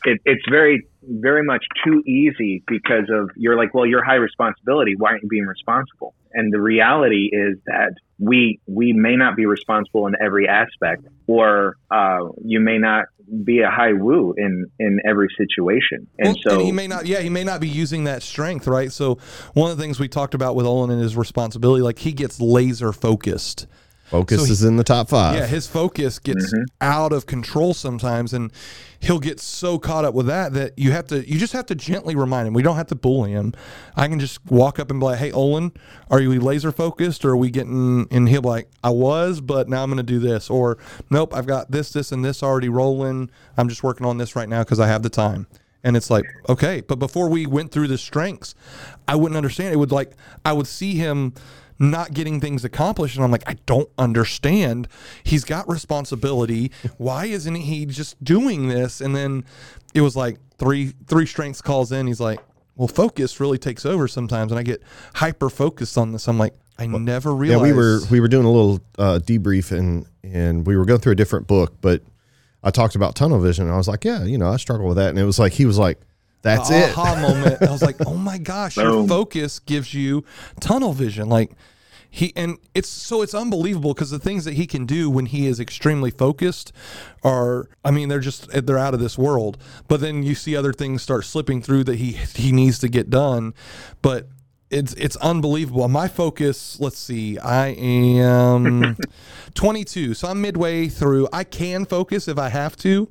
It, 0.06 0.21
it's 0.26 0.43
very, 0.49 0.86
very 1.02 1.43
much 1.43 1.65
too 1.84 2.04
easy 2.06 2.63
because 2.67 3.10
of 3.10 3.30
you're 3.36 3.56
like, 3.56 3.73
well, 3.73 3.86
you're 3.86 4.04
high 4.04 4.15
responsibility. 4.15 4.95
Why 4.97 5.12
aren't 5.12 5.23
you 5.23 5.30
being 5.30 5.45
responsible? 5.45 6.13
And 6.34 6.52
the 6.54 6.60
reality 6.60 7.30
is 7.32 7.58
that 7.65 7.93
we 8.19 8.60
we 8.65 8.91
may 8.93 9.15
not 9.15 9.36
be 9.36 9.45
responsible 9.45 10.08
in 10.08 10.15
every 10.19 10.47
aspect, 10.47 11.06
or 11.28 11.78
uh, 11.91 12.30
you 12.43 12.60
may 12.60 12.78
not 12.78 13.06
be 13.43 13.59
a 13.62 13.69
high 13.69 13.93
woo 13.93 14.33
in 14.38 14.65
in 14.79 14.99
every 15.07 15.27
situation. 15.38 16.07
And 16.19 16.36
Well, 16.45 16.57
so 16.57 16.65
he 16.65 16.71
may 16.71 16.88
not, 16.88 17.05
yeah, 17.05 17.19
he 17.19 17.29
may 17.29 17.43
not 17.43 17.62
be 17.62 17.67
using 17.67 18.03
that 18.05 18.23
strength, 18.23 18.67
right? 18.67 18.91
So 18.91 19.17
one 19.53 19.71
of 19.71 19.77
the 19.77 19.83
things 19.83 19.99
we 19.99 20.07
talked 20.07 20.33
about 20.33 20.55
with 20.55 20.65
Olin 20.65 20.91
and 20.91 21.01
his 21.01 21.15
responsibility, 21.15 21.81
like 21.81 21.99
he 21.99 22.13
gets 22.13 22.39
laser 22.39 22.91
focused. 22.91 23.67
Focus 24.13 24.41
So 24.41 24.45
he- 24.45 24.52
is 24.52 24.63
in 24.63 24.78
the 24.78 24.84
top 24.84 25.10
five. 25.10 25.36
Yeah, 25.36 25.47
his 25.47 25.65
focus 25.65 26.19
gets 26.19 26.54
mm-hmm. 26.54 26.65
out 26.82 27.12
of 27.12 27.26
control 27.26 27.73
sometimes, 27.73 28.32
and 28.32 28.54
he'll 28.99 29.19
get 29.19 29.39
so 29.39 29.80
caught 29.80 30.06
up 30.06 30.13
with 30.13 30.28
that 30.28 30.54
that 30.54 30.78
you 30.78 30.91
have 30.91 31.08
to, 31.08 31.28
you 31.28 31.39
just 31.39 31.54
have 31.54 31.65
to 31.65 31.73
gently 31.73 32.13
remind 32.15 32.47
him. 32.47 32.54
We 32.54 32.62
don't 32.62 32.76
have 32.76 32.86
to 32.88 32.95
bully 32.95 33.32
him. 33.32 33.54
I 33.95 34.08
can 34.08 34.19
just 34.19 34.45
walk 34.45 34.78
up 34.78 34.91
and 34.91 34.99
be 34.99 35.06
like, 35.08 35.17
"Hey, 35.17 35.32
Olin, 35.32 35.71
are 36.12 36.21
you 36.21 36.39
laser 36.39 36.71
focused, 36.71 37.26
or 37.26 37.32
are 37.32 37.38
we 37.38 37.49
getting?" 37.49 38.08
And 38.12 38.30
he'll 38.30 38.43
be 38.43 38.49
like, 38.49 38.69
"I 38.84 38.91
was, 38.91 39.41
but 39.41 39.67
now 39.67 39.82
I'm 39.82 39.89
going 39.89 39.97
to 39.97 40.04
do 40.04 40.19
this," 40.19 40.47
or 40.47 40.78
"Nope, 41.10 41.36
I've 41.36 41.47
got 41.47 41.71
this, 41.71 41.91
this, 41.91 42.12
and 42.12 42.23
this 42.23 42.43
already 42.43 42.69
rolling. 42.69 43.32
I'm 43.58 43.67
just 43.67 43.82
working 43.82 44.06
on 44.06 44.19
this 44.19 44.36
right 44.36 44.47
now 44.47 44.60
because 44.60 44.80
I 44.80 44.86
have 44.86 45.02
the 45.02 45.10
time." 45.10 45.47
And 45.84 45.97
it's 45.97 46.10
like, 46.10 46.23
okay, 46.47 46.80
but 46.80 46.97
before 46.97 47.28
we 47.28 47.45
went 47.45 47.73
through 47.73 47.89
the 47.89 47.97
strengths, 47.97 48.56
I 49.06 49.15
wouldn't 49.15 49.36
understand. 49.36 49.73
It 49.73 49.78
would 49.78 49.91
like 49.91 50.12
I 50.45 50.54
would 50.54 50.67
see 50.67 50.95
him 50.95 51.34
not 51.79 52.13
getting 52.13 52.39
things 52.39 52.63
accomplished 52.63 53.15
and 53.15 53.23
I'm 53.25 53.31
like 53.31 53.43
I 53.47 53.55
don't 53.65 53.89
understand. 53.97 54.88
He's 55.23 55.43
got 55.43 55.67
responsibility. 55.69 56.71
Why 56.97 57.25
isn't 57.25 57.55
he 57.55 57.86
just 57.86 58.21
doing 58.23 58.67
this? 58.67 59.01
And 59.01 59.15
then 59.15 59.45
it 59.93 60.01
was 60.01 60.15
like 60.15 60.38
three 60.57 60.93
three 61.07 61.25
strengths 61.25 61.62
calls 61.62 61.91
in. 61.91 62.07
He's 62.07 62.19
like, 62.19 62.39
"Well, 62.75 62.88
focus 62.88 63.39
really 63.39 63.57
takes 63.57 63.86
over 63.86 64.07
sometimes." 64.07 64.51
And 64.51 64.59
I 64.59 64.63
get 64.63 64.81
hyper 65.15 65.49
focused 65.49 65.97
on 65.97 66.12
this. 66.12 66.27
I'm 66.27 66.38
like, 66.38 66.53
I 66.77 66.88
never 66.88 67.29
Yeah, 67.31 67.36
realized 67.62 67.63
we 67.63 67.73
were 67.73 67.99
we 68.12 68.19
were 68.19 68.27
doing 68.27 68.45
a 68.45 68.51
little 68.51 68.79
uh, 68.97 69.19
debrief 69.23 69.71
and 69.77 70.05
and 70.23 70.65
we 70.65 70.75
were 70.77 70.86
going 70.86 70.99
through 70.99 71.12
a 71.13 71.15
different 71.15 71.47
book, 71.47 71.75
but 71.81 72.01
I 72.63 72.71
talked 72.71 72.95
about 72.95 73.15
tunnel 73.15 73.39
vision. 73.39 73.65
And 73.65 73.73
I 73.73 73.77
was 73.77 73.88
like, 73.88 74.05
yeah, 74.05 74.23
you 74.23 74.38
know, 74.38 74.49
I 74.49 74.57
struggle 74.57 74.88
with 74.88 74.97
that, 74.97 75.09
and 75.09 75.19
it 75.19 75.25
was 75.25 75.38
like 75.38 75.53
he 75.53 75.65
was 75.65 75.77
like, 75.77 75.99
that's 76.43 76.69
it. 76.69 76.95
aha 76.95 77.19
moment. 77.19 77.62
I 77.62 77.71
was 77.71 77.82
like, 77.82 77.97
oh 78.06 78.15
my 78.15 78.38
gosh, 78.51 78.77
your 78.77 79.08
focus 79.08 79.60
gives 79.60 79.93
you 79.93 80.23
tunnel 80.60 80.93
vision. 80.93 81.29
Like 81.29 81.51
he 82.10 82.32
and 82.36 82.60
it's 82.75 82.89
so 82.89 83.23
it's 83.23 83.34
unbelievable 83.34 83.95
because 83.95 84.12
the 84.12 84.19
things 84.19 84.45
that 84.45 84.53
he 84.53 84.67
can 84.67 84.86
do 84.86 85.10
when 85.10 85.25
he 85.25 85.47
is 85.47 85.60
extremely 85.60 86.12
focused 86.12 86.71
are 87.23 87.67
I 87.84 87.89
mean 87.89 88.08
they're 88.10 88.19
just 88.19 88.49
they're 88.51 88.77
out 88.77 88.93
of 88.93 88.99
this 88.99 89.17
world. 89.17 89.58
But 89.88 89.99
then 89.99 90.21
you 90.21 90.36
see 90.36 90.56
other 90.56 90.73
things 90.73 91.01
start 91.01 91.25
slipping 91.25 91.62
through 91.63 91.86
that 91.86 91.95
he 91.95 92.12
he 92.36 92.51
needs 92.51 92.77
to 92.79 92.88
get 92.88 93.10
done. 93.10 93.56
But 94.03 94.27
it's 94.69 94.93
it's 94.93 95.15
unbelievable. 95.17 95.88
My 95.88 96.08
focus, 96.08 96.79
let's 96.79 96.97
see, 96.97 97.38
I 97.39 97.67
am 97.69 98.97
22, 99.53 100.13
so 100.13 100.27
I'm 100.27 100.41
midway 100.41 100.89
through. 100.89 101.27
I 101.32 101.43
can 101.43 101.86
focus 101.86 102.27
if 102.27 102.38
I 102.38 102.49
have 102.49 102.75
to, 102.77 103.10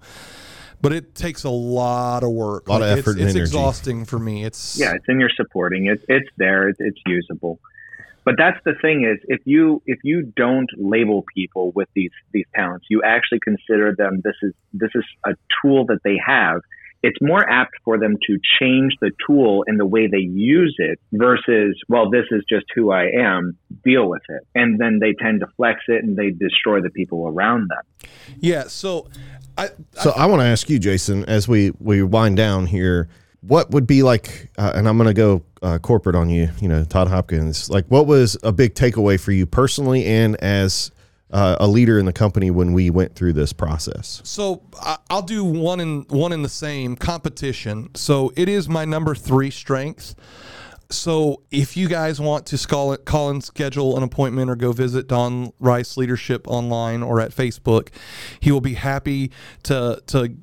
but 0.82 0.92
it 0.92 1.14
takes 1.14 1.44
a 1.44 1.50
lot 1.50 2.24
of 2.24 2.30
work. 2.30 2.68
A 2.68 2.72
lot 2.72 2.82
of 2.82 2.98
effort 2.98 3.12
it's, 3.12 3.20
and 3.20 3.28
it's 3.28 3.36
exhausting 3.36 4.04
for 4.04 4.18
me. 4.18 4.44
It's 4.44 4.78
yeah, 4.78 4.94
it's 4.94 5.06
in 5.08 5.20
your 5.20 5.30
supporting. 5.30 5.86
It's 5.86 6.04
it's 6.08 6.28
there. 6.36 6.68
It's, 6.68 6.80
it's 6.80 7.00
usable. 7.06 7.60
but 8.24 8.34
that's 8.36 8.58
the 8.64 8.74
thing 8.82 9.04
is 9.04 9.18
if 9.28 9.40
you 9.44 9.82
if 9.86 10.00
you 10.02 10.22
don't 10.36 10.68
label 10.76 11.24
people 11.34 11.72
with 11.72 11.88
these 11.94 12.10
these 12.32 12.46
talents, 12.54 12.86
you 12.90 13.02
actually 13.04 13.40
consider 13.40 13.94
them 13.96 14.20
this 14.24 14.36
is 14.42 14.52
this 14.72 14.90
is 14.94 15.04
a 15.24 15.34
tool 15.62 15.86
that 15.86 16.00
they 16.04 16.18
have. 16.24 16.60
It's 17.04 17.18
more 17.20 17.48
apt 17.48 17.72
for 17.84 17.98
them 17.98 18.16
to 18.28 18.38
change 18.60 18.92
the 19.00 19.10
tool 19.26 19.64
and 19.66 19.78
the 19.78 19.86
way 19.86 20.06
they 20.06 20.18
use 20.18 20.76
it 20.78 21.00
versus, 21.10 21.76
well, 21.88 22.08
this 22.10 22.26
is 22.30 22.44
just 22.48 22.66
who 22.76 22.92
I 22.92 23.06
am, 23.18 23.58
deal 23.84 24.08
with 24.08 24.22
it. 24.28 24.46
And 24.54 24.78
then 24.78 25.00
they 25.00 25.12
tend 25.12 25.40
to 25.40 25.48
flex 25.56 25.80
it 25.88 26.04
and 26.04 26.16
they 26.16 26.30
destroy 26.30 26.80
the 26.80 26.90
people 26.90 27.26
around 27.26 27.70
them. 27.70 28.08
Yeah. 28.38 28.68
So 28.68 29.08
I, 29.58 29.70
So 30.02 30.10
I, 30.10 30.26
want 30.26 30.40
to 30.40 30.46
ask 30.46 30.68
you, 30.70 30.78
Jason, 30.78 31.24
as 31.26 31.48
we 31.48 31.72
we 31.78 32.02
wind 32.02 32.36
down 32.36 32.66
here, 32.66 33.08
what 33.40 33.70
would 33.70 33.86
be 33.86 34.02
like? 34.02 34.50
Uh, 34.56 34.72
and 34.74 34.88
I'm 34.88 34.96
going 34.96 35.08
to 35.08 35.14
go 35.14 35.42
uh, 35.62 35.78
corporate 35.78 36.16
on 36.16 36.30
you. 36.30 36.48
You 36.60 36.68
know, 36.68 36.84
Todd 36.84 37.08
Hopkins. 37.08 37.68
Like, 37.70 37.86
what 37.86 38.06
was 38.06 38.36
a 38.42 38.52
big 38.52 38.74
takeaway 38.74 39.20
for 39.20 39.32
you 39.32 39.46
personally, 39.46 40.04
and 40.06 40.36
as 40.42 40.90
uh, 41.30 41.56
a 41.60 41.66
leader 41.66 41.98
in 41.98 42.06
the 42.06 42.12
company 42.12 42.50
when 42.50 42.72
we 42.72 42.90
went 42.90 43.14
through 43.14 43.32
this 43.32 43.52
process? 43.52 44.20
So 44.24 44.62
I- 44.80 44.98
I'll 45.10 45.22
do 45.22 45.44
one 45.44 45.80
in 45.80 46.02
one 46.08 46.32
in 46.32 46.42
the 46.42 46.48
same 46.48 46.96
competition. 46.96 47.90
So 47.94 48.32
it 48.36 48.48
is 48.48 48.68
my 48.68 48.84
number 48.84 49.14
three 49.14 49.50
strength. 49.50 50.14
So 50.92 51.42
if 51.50 51.76
you 51.76 51.88
guys 51.88 52.20
want 52.20 52.46
to 52.46 52.68
call 52.68 52.92
it, 52.92 53.04
call 53.04 53.30
and 53.30 53.42
schedule 53.42 53.96
an 53.96 54.02
appointment 54.02 54.50
or 54.50 54.56
go 54.56 54.72
visit 54.72 55.08
Don 55.08 55.52
Rice 55.58 55.96
Leadership 55.96 56.46
online 56.46 57.02
or 57.02 57.20
at 57.20 57.30
Facebook, 57.30 57.88
he 58.40 58.52
will 58.52 58.60
be 58.60 58.74
happy 58.74 59.30
to 59.64 60.02
to 60.08 60.36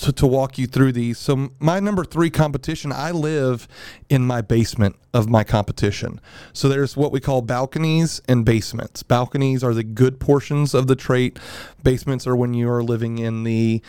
to, 0.00 0.12
to 0.12 0.26
walk 0.26 0.58
you 0.58 0.66
through 0.66 0.92
these. 0.92 1.18
So 1.18 1.50
my 1.58 1.80
number 1.80 2.04
three 2.04 2.30
competition, 2.30 2.92
I 2.92 3.10
live 3.10 3.66
in 4.08 4.26
my 4.26 4.40
basement 4.42 4.96
of 5.14 5.28
my 5.28 5.44
competition. 5.44 6.20
So 6.52 6.68
there's 6.68 6.96
what 6.96 7.12
we 7.12 7.20
call 7.20 7.42
balconies 7.42 8.20
and 8.28 8.44
basements. 8.44 9.02
Balconies 9.02 9.64
are 9.64 9.74
the 9.74 9.84
good 9.84 10.20
portions 10.20 10.74
of 10.74 10.86
the 10.86 10.96
trait. 10.96 11.38
Basements 11.82 12.26
are 12.26 12.36
when 12.36 12.54
you 12.54 12.70
are 12.70 12.82
living 12.82 13.18
in 13.18 13.44
the 13.44 13.82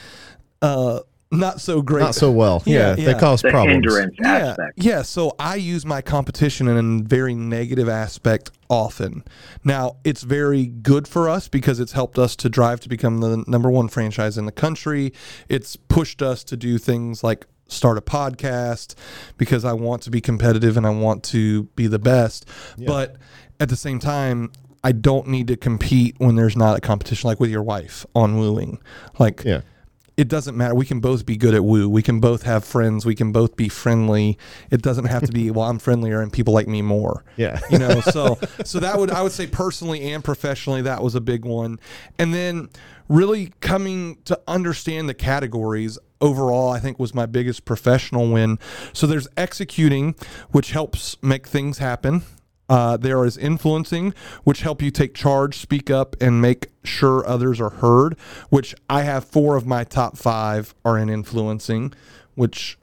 uh, 0.61 1.01
not 1.31 1.59
so 1.59 1.81
great. 1.81 2.03
Not 2.03 2.15
so 2.15 2.31
well. 2.31 2.63
Yeah, 2.65 2.95
Yeah, 2.97 3.05
they 3.13 3.19
cause 3.19 3.41
The 3.41 3.49
problems. 3.49 3.73
hindrance 3.73 4.15
yeah, 4.21 4.33
aspect. 4.49 4.73
yeah. 4.77 5.01
So 5.01 5.33
I 5.37 5.55
use 5.55 5.85
my 5.85 6.01
competition 6.01 6.67
in 6.67 6.77
a 7.01 7.03
very 7.03 7.35
negative 7.35 7.89
aspect 7.89 8.51
often. 8.69 9.23
Now 9.63 9.97
it's 10.03 10.23
very 10.23 10.65
good 10.67 11.07
for 11.07 11.29
us 11.29 11.47
because 11.47 11.79
it's 11.79 11.91
helped 11.91 12.17
us 12.17 12.35
to 12.37 12.49
drive 12.49 12.79
to 12.81 12.89
become 12.89 13.19
the 13.19 13.43
number 13.47 13.69
one 13.69 13.87
franchise 13.89 14.37
in 14.37 14.45
the 14.45 14.51
country. 14.51 15.11
It's 15.49 15.75
pushed 15.75 16.21
us 16.21 16.43
to 16.45 16.55
do 16.57 16.77
things 16.77 17.23
like 17.23 17.45
start 17.67 17.97
a 17.97 18.01
podcast 18.01 18.95
because 19.37 19.65
I 19.65 19.73
want 19.73 20.01
to 20.03 20.09
be 20.09 20.21
competitive 20.21 20.77
and 20.77 20.87
I 20.87 20.91
want 20.91 21.23
to 21.25 21.63
be 21.75 21.87
the 21.87 21.99
best. 21.99 22.45
But 22.85 23.17
at 23.59 23.67
the 23.67 23.75
same 23.75 23.99
time, 23.99 24.51
I 24.83 24.93
don't 24.93 25.27
need 25.27 25.47
to 25.47 25.57
compete 25.57 26.15
when 26.19 26.35
there's 26.35 26.55
not 26.55 26.77
a 26.77 26.79
competition 26.81 27.27
like 27.27 27.41
with 27.41 27.49
your 27.49 27.63
wife 27.63 28.05
on 28.15 28.37
wooing. 28.37 28.79
Like 29.19 29.43
Yeah. 29.43 29.61
It 30.17 30.27
doesn't 30.27 30.57
matter. 30.57 30.73
We 30.73 30.85
can 30.87 30.99
both 30.99 31.27
be 31.27 31.37
good 31.37 31.53
at 31.53 31.63
woo. 31.63 31.87
We 31.87 32.01
can 32.01 32.19
both 32.19 32.41
have 32.41 32.65
friends. 32.65 33.05
We 33.05 33.13
can 33.13 33.31
both 33.31 33.55
be 33.55 33.69
friendly. 33.69 34.39
It 34.71 34.81
doesn't 34.81 35.05
have 35.05 35.23
to 35.27 35.31
be 35.31 35.51
well. 35.51 35.69
I'm 35.69 35.77
friendlier 35.77 36.21
and 36.21 36.33
people 36.33 36.55
like 36.55 36.67
me 36.67 36.81
more. 36.81 37.23
Yeah. 37.37 37.59
you 37.69 37.77
know. 37.77 38.01
So 38.01 38.39
so 38.65 38.79
that 38.79 38.97
would 38.97 39.11
I 39.11 39.21
would 39.21 39.31
say 39.31 39.45
personally 39.45 40.11
and 40.11 40.23
professionally 40.23 40.81
that 40.81 41.03
was 41.03 41.13
a 41.13 41.21
big 41.21 41.45
one. 41.45 41.79
And 42.17 42.33
then 42.33 42.69
really 43.07 43.53
coming 43.61 44.17
to 44.25 44.39
understand 44.47 45.07
the 45.07 45.13
categories 45.13 45.99
overall 46.19 46.69
I 46.71 46.79
think 46.79 46.97
was 46.97 47.13
my 47.13 47.27
biggest 47.27 47.63
professional 47.63 48.31
win. 48.31 48.57
So 48.93 49.05
there's 49.05 49.27
executing, 49.37 50.15
which 50.49 50.71
helps 50.71 51.21
make 51.21 51.47
things 51.47 51.77
happen. 51.77 52.23
Uh, 52.69 52.97
there 52.97 53.23
is 53.23 53.37
influencing, 53.37 54.13
which 54.43 54.61
help 54.61 54.81
you 54.81 54.91
take 54.91 55.13
charge, 55.13 55.57
speak 55.57 55.89
up, 55.89 56.15
and 56.21 56.41
make 56.41 56.67
sure 56.83 57.25
others 57.25 57.61
are 57.61 57.69
heard. 57.69 58.17
Which 58.49 58.75
I 58.89 59.03
have 59.03 59.23
four 59.23 59.55
of 59.55 59.65
my 59.65 59.83
top 59.83 60.17
five 60.17 60.75
are 60.83 60.97
in 60.97 61.09
influencing, 61.09 61.93
which 62.35 62.77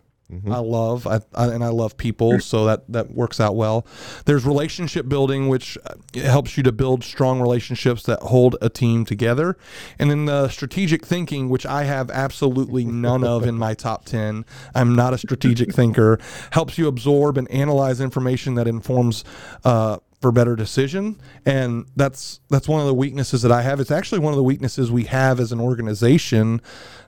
I 0.50 0.58
love, 0.58 1.06
I, 1.06 1.20
I, 1.34 1.48
and 1.48 1.62
I 1.62 1.68
love 1.68 1.96
people, 1.96 2.40
so 2.40 2.64
that 2.64 2.90
that 2.90 3.12
works 3.12 3.40
out 3.40 3.54
well. 3.54 3.86
There's 4.24 4.44
relationship 4.44 5.08
building, 5.08 5.48
which 5.48 5.76
uh, 5.86 6.20
helps 6.20 6.56
you 6.56 6.62
to 6.62 6.72
build 6.72 7.04
strong 7.04 7.40
relationships 7.40 8.02
that 8.04 8.20
hold 8.20 8.56
a 8.62 8.70
team 8.70 9.04
together, 9.04 9.56
and 9.98 10.10
then 10.10 10.24
the 10.24 10.48
strategic 10.48 11.04
thinking, 11.04 11.50
which 11.50 11.66
I 11.66 11.84
have 11.84 12.10
absolutely 12.10 12.84
none 12.84 13.22
of 13.22 13.44
in 13.44 13.56
my 13.56 13.74
top 13.74 14.06
ten. 14.06 14.44
I'm 14.74 14.94
not 14.96 15.12
a 15.12 15.18
strategic 15.18 15.72
thinker. 15.74 16.18
Helps 16.52 16.78
you 16.78 16.88
absorb 16.88 17.36
and 17.36 17.50
analyze 17.50 18.00
information 18.00 18.54
that 18.54 18.66
informs. 18.66 19.24
Uh, 19.64 19.98
for 20.20 20.32
better 20.32 20.56
decision 20.56 21.20
and 21.44 21.84
that's 21.96 22.40
that's 22.48 22.66
one 22.66 22.80
of 22.80 22.86
the 22.86 22.94
weaknesses 22.94 23.42
that 23.42 23.52
i 23.52 23.60
have 23.60 23.78
it's 23.78 23.90
actually 23.90 24.18
one 24.18 24.32
of 24.32 24.38
the 24.38 24.42
weaknesses 24.42 24.90
we 24.90 25.04
have 25.04 25.38
as 25.38 25.52
an 25.52 25.60
organization 25.60 26.62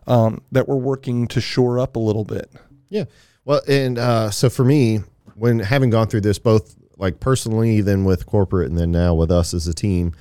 um, 0.07 0.42
that 0.52 0.68
we're 0.68 0.76
working 0.76 1.26
to 1.26 1.40
shore 1.40 1.79
up 1.79 1.96
a 1.96 1.98
little 1.98 2.26
bit 2.26 2.50
Yeah. 2.88 3.05
Well, 3.44 3.61
and 3.68 3.99
uh, 3.99 4.31
so 4.31 4.51
for 4.51 4.64
me, 4.64 5.01
when 5.35 5.59
having 5.59 5.90
gone 5.90 6.09
through 6.09 6.22
this, 6.22 6.38
both 6.38 6.75
like 6.96 7.20
personally, 7.20 7.81
then 7.81 8.05
with 8.05 8.27
corporate, 8.27 8.68
and 8.68 8.79
then 8.79 8.90
now 8.90 9.14
with 9.14 9.31
us 9.31 9.55
as 9.55 9.66
a 9.66 9.75
team, 9.75 10.14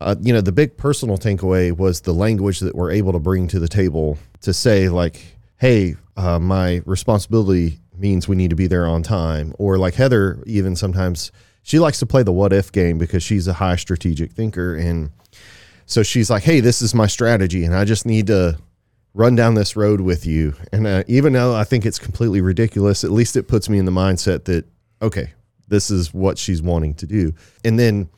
uh, 0.00 0.16
you 0.20 0.32
know, 0.32 0.40
the 0.40 0.52
big 0.52 0.76
personal 0.76 1.18
takeaway 1.18 1.76
was 1.76 2.00
the 2.00 2.12
language 2.12 2.60
that 2.60 2.74
we're 2.74 2.90
able 2.90 3.12
to 3.12 3.18
bring 3.18 3.48
to 3.48 3.58
the 3.58 3.68
table 3.68 4.18
to 4.40 4.52
say, 4.52 4.88
like, 4.88 5.20
hey, 5.58 5.94
uh, 6.16 6.38
my 6.38 6.82
responsibility 6.86 7.78
means 7.96 8.26
we 8.26 8.36
need 8.36 8.50
to 8.50 8.56
be 8.56 8.66
there 8.66 8.86
on 8.86 9.02
time. 9.02 9.54
Or 9.58 9.78
like 9.78 9.94
Heather, 9.94 10.42
even 10.46 10.74
sometimes 10.74 11.30
she 11.62 11.78
likes 11.78 11.98
to 12.00 12.06
play 12.06 12.22
the 12.22 12.32
what 12.32 12.52
if 12.52 12.72
game 12.72 12.98
because 12.98 13.22
she's 13.22 13.46
a 13.46 13.52
high 13.52 13.76
strategic 13.76 14.32
thinker. 14.32 14.74
And 14.74 15.10
so 15.86 16.02
she's 16.02 16.30
like, 16.30 16.42
hey, 16.42 16.60
this 16.60 16.82
is 16.82 16.94
my 16.94 17.06
strategy, 17.06 17.64
and 17.64 17.74
I 17.74 17.84
just 17.84 18.06
need 18.06 18.26
to 18.28 18.58
run 19.14 19.36
down 19.36 19.54
this 19.54 19.76
road 19.76 20.00
with 20.00 20.26
you. 20.26 20.54
And 20.72 20.86
uh, 20.86 21.04
even 21.06 21.34
though 21.34 21.54
I 21.54 21.64
think 21.64 21.84
it's 21.84 21.98
completely 21.98 22.40
ridiculous, 22.40 23.04
at 23.04 23.10
least 23.10 23.36
it 23.36 23.48
puts 23.48 23.68
me 23.68 23.78
in 23.78 23.84
the 23.84 23.92
mindset 23.92 24.44
that, 24.44 24.64
okay, 25.00 25.32
this 25.68 25.90
is 25.90 26.14
what 26.14 26.38
she's 26.38 26.62
wanting 26.62 26.94
to 26.94 27.06
do. 27.06 27.32
And 27.64 27.78
then 27.78 28.08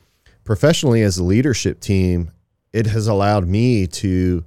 professionally, 0.43 1.01
as 1.01 1.17
a 1.17 1.23
leadership 1.23 1.79
team, 1.79 2.31
it 2.73 2.87
has 2.87 3.07
allowed 3.07 3.47
me 3.47 3.87
to 3.87 4.43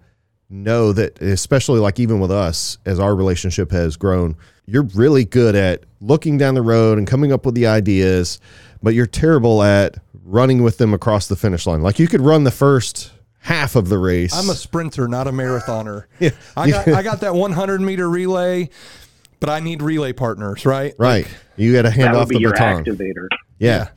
know 0.50 0.92
that, 0.92 1.20
especially 1.20 1.80
like 1.80 2.00
even 2.00 2.20
with 2.20 2.30
us, 2.30 2.78
as 2.86 2.98
our 2.98 3.14
relationship 3.14 3.70
has 3.70 3.96
grown, 3.96 4.36
you're 4.66 4.88
really 4.94 5.24
good 5.24 5.54
at 5.54 5.84
looking 6.00 6.38
down 6.38 6.54
the 6.54 6.62
road 6.62 6.98
and 6.98 7.06
coming 7.06 7.32
up 7.32 7.44
with 7.44 7.54
the 7.54 7.66
ideas, 7.66 8.40
but 8.82 8.94
you're 8.94 9.06
terrible 9.06 9.62
at 9.62 9.96
running 10.24 10.62
with 10.62 10.78
them 10.78 10.94
across 10.94 11.28
the 11.28 11.36
finish 11.36 11.66
line. 11.66 11.82
Like 11.82 11.98
you 11.98 12.08
could 12.08 12.20
run 12.20 12.44
the 12.44 12.50
first 12.50 13.12
half 13.40 13.76
of 13.76 13.88
the 13.88 13.98
race. 13.98 14.34
i'm 14.34 14.50
a 14.50 14.54
sprinter 14.54 15.08
not 15.08 15.26
a 15.26 15.32
marathoner 15.32 16.04
Yeah. 16.20 16.30
I, 16.56 16.70
got, 16.70 16.88
I 16.88 17.02
got 17.02 17.20
that 17.20 17.34
100 17.34 17.80
meter 17.80 18.08
relay 18.10 18.68
but 19.40 19.48
i 19.48 19.60
need 19.60 19.80
relay 19.82 20.12
partners 20.12 20.66
right 20.66 20.94
Right. 20.98 21.26
You 21.56 21.72
got 21.72 21.82
to 21.82 21.90
hand 21.90 22.14
off 22.16 22.28
the 22.28 22.38
your 22.38 22.52
baton. 22.52 22.84
activator. 22.84 23.26
Yeah. 23.58 23.88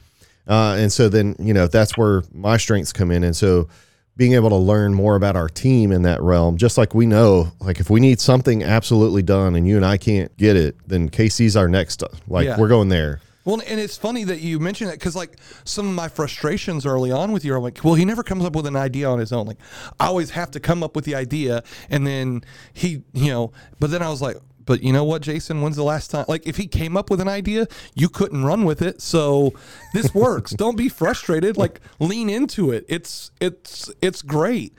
Uh, 0.47 0.75
and 0.80 0.91
so 0.91 1.10
then, 1.10 1.36
you 1.38 1.54
know, 1.54 1.67
that's 1.67 1.95
where 1.95 2.23
my 2.34 2.58
strengths 2.58 2.91
come 2.91 3.12
in. 3.12 3.23
And 3.23 3.36
so 3.36 3.69
being 4.17 4.34
able 4.34 4.49
to 4.49 4.56
learn 4.56 4.95
more 4.95 5.15
about 5.15 5.36
our 5.36 5.47
team 5.47 5.91
in 5.91 6.01
that 6.01 6.19
realm, 6.23 6.58
just 6.58 6.75
like 6.80 6.95
we 6.95 7.06
know, 7.06 7.51
like 7.60 7.80
if 7.80 7.91
we 7.91 7.99
need 7.99 8.19
something 8.19 8.63
absolutely 8.63 9.21
done 9.21 9.56
and 9.56 9.67
you 9.67 9.75
and 9.75 9.86
I 9.86 9.97
can't 9.97 10.36
get 10.38 10.56
it, 10.56 10.75
then 10.88 11.08
Casey's 11.08 11.56
our 11.56 11.67
next, 11.67 12.04
like 12.27 12.45
Yeah. 12.47 12.58
we're 12.58 12.67
going 12.67 12.89
there. 12.89 13.21
Well, 13.43 13.62
and 13.65 13.80
it's 13.80 13.97
funny 13.97 14.23
that 14.25 14.41
you 14.41 14.60
mention 14.60 14.88
that 14.88 14.99
because, 14.99 15.15
like, 15.15 15.38
some 15.63 15.88
of 15.88 15.95
my 15.95 16.08
frustrations 16.08 16.86
early 16.86 17.12
on 17.12 17.32
with 17.32 17.43
you 17.43 17.54
are 17.56 17.60
like, 17.60 17.84
well, 17.84 17.95
he 17.95 18.06
never 18.06 18.23
comes 18.23 18.45
up 18.45 18.56
with 18.56 18.67
an 18.67 18.75
idea 18.75 19.10
on 19.10 19.19
his 19.19 19.32
own. 19.32 19.47
Like, 19.47 19.58
I 19.99 20.08
always 20.08 20.32
have 20.32 20.51
to 20.51 20.60
come 20.60 20.84
up 20.84 20.95
with 20.95 21.06
the 21.06 21.15
idea, 21.15 21.63
and 21.89 22.06
then 22.06 22.43
he, 22.73 23.04
you 23.13 23.32
know, 23.32 23.51
but 23.80 23.89
then 23.89 24.01
I 24.01 24.10
was 24.10 24.21
like, 24.21 24.38
but 24.65 24.84
you 24.84 24.93
know 24.93 25.04
what, 25.04 25.21
Jason? 25.23 25.62
When's 25.62 25.75
the 25.75 25.84
last 25.84 26.12
time? 26.12 26.25
Like, 26.27 26.45
if 26.47 26.58
he 26.58 26.67
came 26.67 26.95
up 26.95 27.10
with 27.10 27.19
an 27.19 27.27
idea, 27.27 27.67
you 27.95 28.10
couldn't 28.10 28.45
run 28.45 28.63
with 28.63 28.82
it. 28.82 29.01
So 29.01 29.54
this 29.93 30.13
works. 30.13 30.51
Don't 30.51 30.77
be 30.77 30.88
frustrated. 30.88 31.58
Like, 31.58 31.82
lean 31.99 32.30
into 32.30 32.71
it. 32.71 32.86
It's 32.88 33.32
it's 33.41 33.91
it's 34.01 34.21
great. 34.21 34.73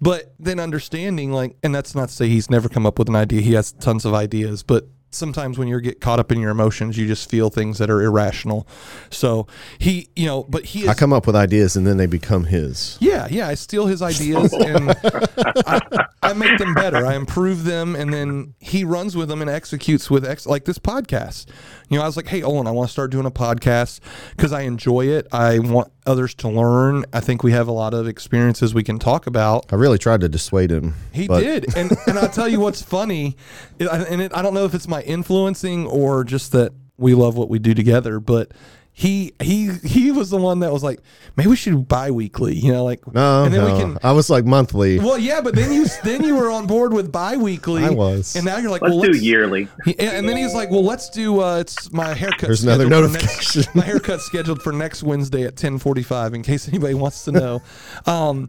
But 0.00 0.34
then 0.38 0.60
understanding, 0.60 1.32
like, 1.32 1.56
and 1.62 1.74
that's 1.74 1.94
not 1.94 2.08
to 2.08 2.14
say 2.14 2.28
he's 2.28 2.50
never 2.50 2.68
come 2.68 2.86
up 2.86 2.98
with 2.98 3.08
an 3.08 3.16
idea. 3.16 3.40
He 3.40 3.54
has 3.54 3.72
tons 3.72 4.04
of 4.04 4.12
ideas, 4.14 4.62
but 4.62 4.88
sometimes 5.14 5.58
when 5.58 5.68
you 5.68 5.80
get 5.80 6.00
caught 6.00 6.18
up 6.18 6.30
in 6.32 6.40
your 6.40 6.50
emotions, 6.50 6.98
you 6.98 7.06
just 7.06 7.30
feel 7.30 7.50
things 7.50 7.78
that 7.78 7.90
are 7.90 8.02
irrational. 8.02 8.66
So 9.10 9.46
he, 9.78 10.08
you 10.16 10.26
know, 10.26 10.44
but 10.44 10.64
he 10.66 10.82
is. 10.82 10.88
I 10.88 10.94
come 10.94 11.12
up 11.12 11.26
with 11.26 11.36
ideas 11.36 11.76
and 11.76 11.86
then 11.86 11.96
they 11.96 12.06
become 12.06 12.44
his. 12.44 12.98
yeah, 13.00 13.26
yeah. 13.30 13.48
I 13.48 13.54
steal 13.54 13.86
his 13.86 14.02
ideas 14.02 14.52
and 14.52 14.90
I, 15.66 15.80
I 16.22 16.32
make 16.32 16.58
them 16.58 16.74
better. 16.74 17.06
I 17.06 17.14
improve 17.14 17.64
them, 17.64 17.94
and 17.94 18.12
then 18.12 18.54
he 18.60 18.84
runs 18.84 19.16
with 19.16 19.28
them 19.28 19.40
and 19.40 19.50
executes 19.50 20.10
with 20.10 20.24
ex- 20.24 20.46
like 20.46 20.64
this 20.64 20.78
podcast. 20.78 21.46
You 21.88 21.98
know, 21.98 22.02
I 22.04 22.06
was 22.06 22.16
like, 22.16 22.26
"Hey, 22.28 22.42
Owen, 22.42 22.66
I 22.66 22.70
want 22.70 22.88
to 22.88 22.92
start 22.92 23.10
doing 23.10 23.26
a 23.26 23.30
podcast 23.30 24.00
because 24.30 24.52
I 24.52 24.62
enjoy 24.62 25.06
it. 25.06 25.26
I 25.32 25.58
want 25.58 25.92
others 26.06 26.34
to 26.36 26.48
learn. 26.48 27.04
I 27.12 27.20
think 27.20 27.42
we 27.42 27.52
have 27.52 27.68
a 27.68 27.72
lot 27.72 27.94
of 27.94 28.06
experiences 28.06 28.74
we 28.74 28.82
can 28.82 28.98
talk 28.98 29.26
about." 29.26 29.66
I 29.72 29.76
really 29.76 29.98
tried 29.98 30.20
to 30.20 30.28
dissuade 30.28 30.70
him. 30.70 30.94
He 31.12 31.26
but 31.28 31.40
did, 31.40 31.76
and 31.76 31.92
and 32.06 32.18
I'll 32.18 32.30
tell 32.30 32.48
you 32.48 32.60
what's 32.60 32.82
funny, 32.82 33.36
and 33.78 34.22
it, 34.22 34.36
I 34.36 34.42
don't 34.42 34.54
know 34.54 34.64
if 34.64 34.74
it's 34.74 34.88
my 34.88 35.02
influencing 35.02 35.86
or 35.86 36.24
just 36.24 36.52
that 36.52 36.72
we 36.96 37.14
love 37.14 37.36
what 37.36 37.48
we 37.48 37.58
do 37.58 37.74
together, 37.74 38.20
but 38.20 38.52
he 38.96 39.32
he 39.42 39.72
he 39.84 40.12
was 40.12 40.30
the 40.30 40.36
one 40.36 40.60
that 40.60 40.72
was 40.72 40.84
like, 40.84 41.00
maybe 41.36 41.50
we 41.50 41.56
should 41.56 41.72
do 41.72 41.78
bi-weekly, 41.82 42.54
you 42.54 42.70
know, 42.70 42.84
like 42.84 43.04
No, 43.12 43.42
and 43.44 43.52
then 43.52 43.60
no. 43.66 43.74
we 43.74 43.80
can 43.80 43.98
I 44.04 44.12
was 44.12 44.30
like 44.30 44.44
monthly. 44.44 45.00
well, 45.00 45.18
yeah, 45.18 45.40
but 45.40 45.56
then 45.56 45.72
you 45.72 45.86
then 46.04 46.22
you 46.22 46.36
were 46.36 46.48
on 46.48 46.68
board 46.68 46.92
with 46.92 47.10
bi-weekly. 47.10 47.82
I 47.84 47.90
was. 47.90 48.36
and 48.36 48.44
now 48.44 48.58
you're 48.58 48.70
like, 48.70 48.82
Let's 48.82 48.94
well, 48.94 49.02
do 49.02 49.10
let's 49.10 49.22
yearly. 49.22 49.66
He- 49.84 49.98
and 49.98 50.28
then 50.28 50.36
he's 50.36 50.54
like, 50.54 50.70
"Well, 50.70 50.84
let's 50.84 51.10
do. 51.10 51.40
Uh, 51.42 51.58
it's 51.58 51.92
my 51.92 52.14
haircut. 52.14 52.42
There's 52.42 52.62
another 52.62 52.88
notification. 52.88 53.62
Next, 53.62 53.74
my 53.74 53.82
haircut's 53.84 54.26
scheduled 54.26 54.62
for 54.62 54.72
next 54.72 55.02
Wednesday 55.02 55.42
at 55.42 55.56
10:45. 55.56 56.34
In 56.34 56.42
case 56.44 56.68
anybody 56.68 56.94
wants 56.94 57.24
to 57.24 57.32
know. 57.32 57.62
Um, 58.06 58.48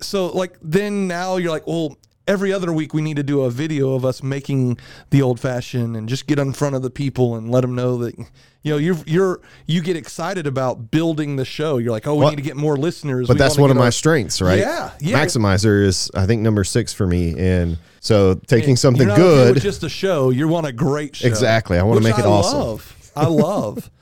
so 0.00 0.28
like 0.28 0.56
then 0.62 1.08
now 1.08 1.36
you're 1.36 1.50
like, 1.50 1.66
well, 1.66 1.96
every 2.28 2.52
other 2.52 2.72
week 2.72 2.94
we 2.94 3.02
need 3.02 3.16
to 3.16 3.22
do 3.24 3.40
a 3.42 3.50
video 3.50 3.94
of 3.94 4.04
us 4.04 4.22
making 4.22 4.78
the 5.10 5.20
old 5.22 5.40
fashioned 5.40 5.96
and 5.96 6.08
just 6.08 6.26
get 6.28 6.38
in 6.38 6.52
front 6.52 6.76
of 6.76 6.82
the 6.82 6.90
people 6.90 7.34
and 7.34 7.50
let 7.50 7.62
them 7.62 7.74
know 7.74 7.96
that 7.98 8.16
you 8.18 8.72
know 8.72 8.76
you're 8.76 8.96
you're 9.06 9.40
you 9.66 9.80
get 9.80 9.96
excited 9.96 10.46
about 10.46 10.90
building 10.90 11.36
the 11.36 11.44
show. 11.44 11.78
You're 11.78 11.90
like, 11.92 12.06
oh, 12.06 12.14
we 12.14 12.20
Well, 12.20 12.30
need 12.30 12.36
to 12.36 12.42
get 12.42 12.56
more 12.56 12.76
listeners. 12.76 13.26
but 13.26 13.34
We 13.34 13.38
that's 13.38 13.56
one 13.58 13.70
of 13.70 13.76
get 13.76 13.80
my 13.80 13.90
strengths, 13.90 14.40
right? 14.40 14.58
Yeah, 14.58 14.90
yeah. 15.00 15.18
Maximizer 15.24 15.84
is 15.84 16.10
I 16.14 16.26
think 16.26 16.42
number 16.42 16.62
six 16.64 16.92
for 16.92 17.06
me, 17.06 17.36
and 17.38 17.78
so 18.00 18.34
taking 18.46 18.76
something 18.76 19.08
okay 19.10 19.16
good. 19.20 19.54
with 19.54 19.62
just 19.62 19.82
a 19.82 19.88
show. 19.88 20.30
You 20.30 20.46
want 20.48 20.66
a 20.66 20.72
great 20.72 21.16
show. 21.16 21.26
Exactly. 21.26 21.78
I 21.78 21.82
wanna 21.82 22.00
which 22.00 22.04
make 22.10 22.18
it 22.18 22.24
I 22.24 22.28
awesome. 22.28 22.58
Love. 22.60 23.12
I 23.16 23.26
love. 23.26 23.90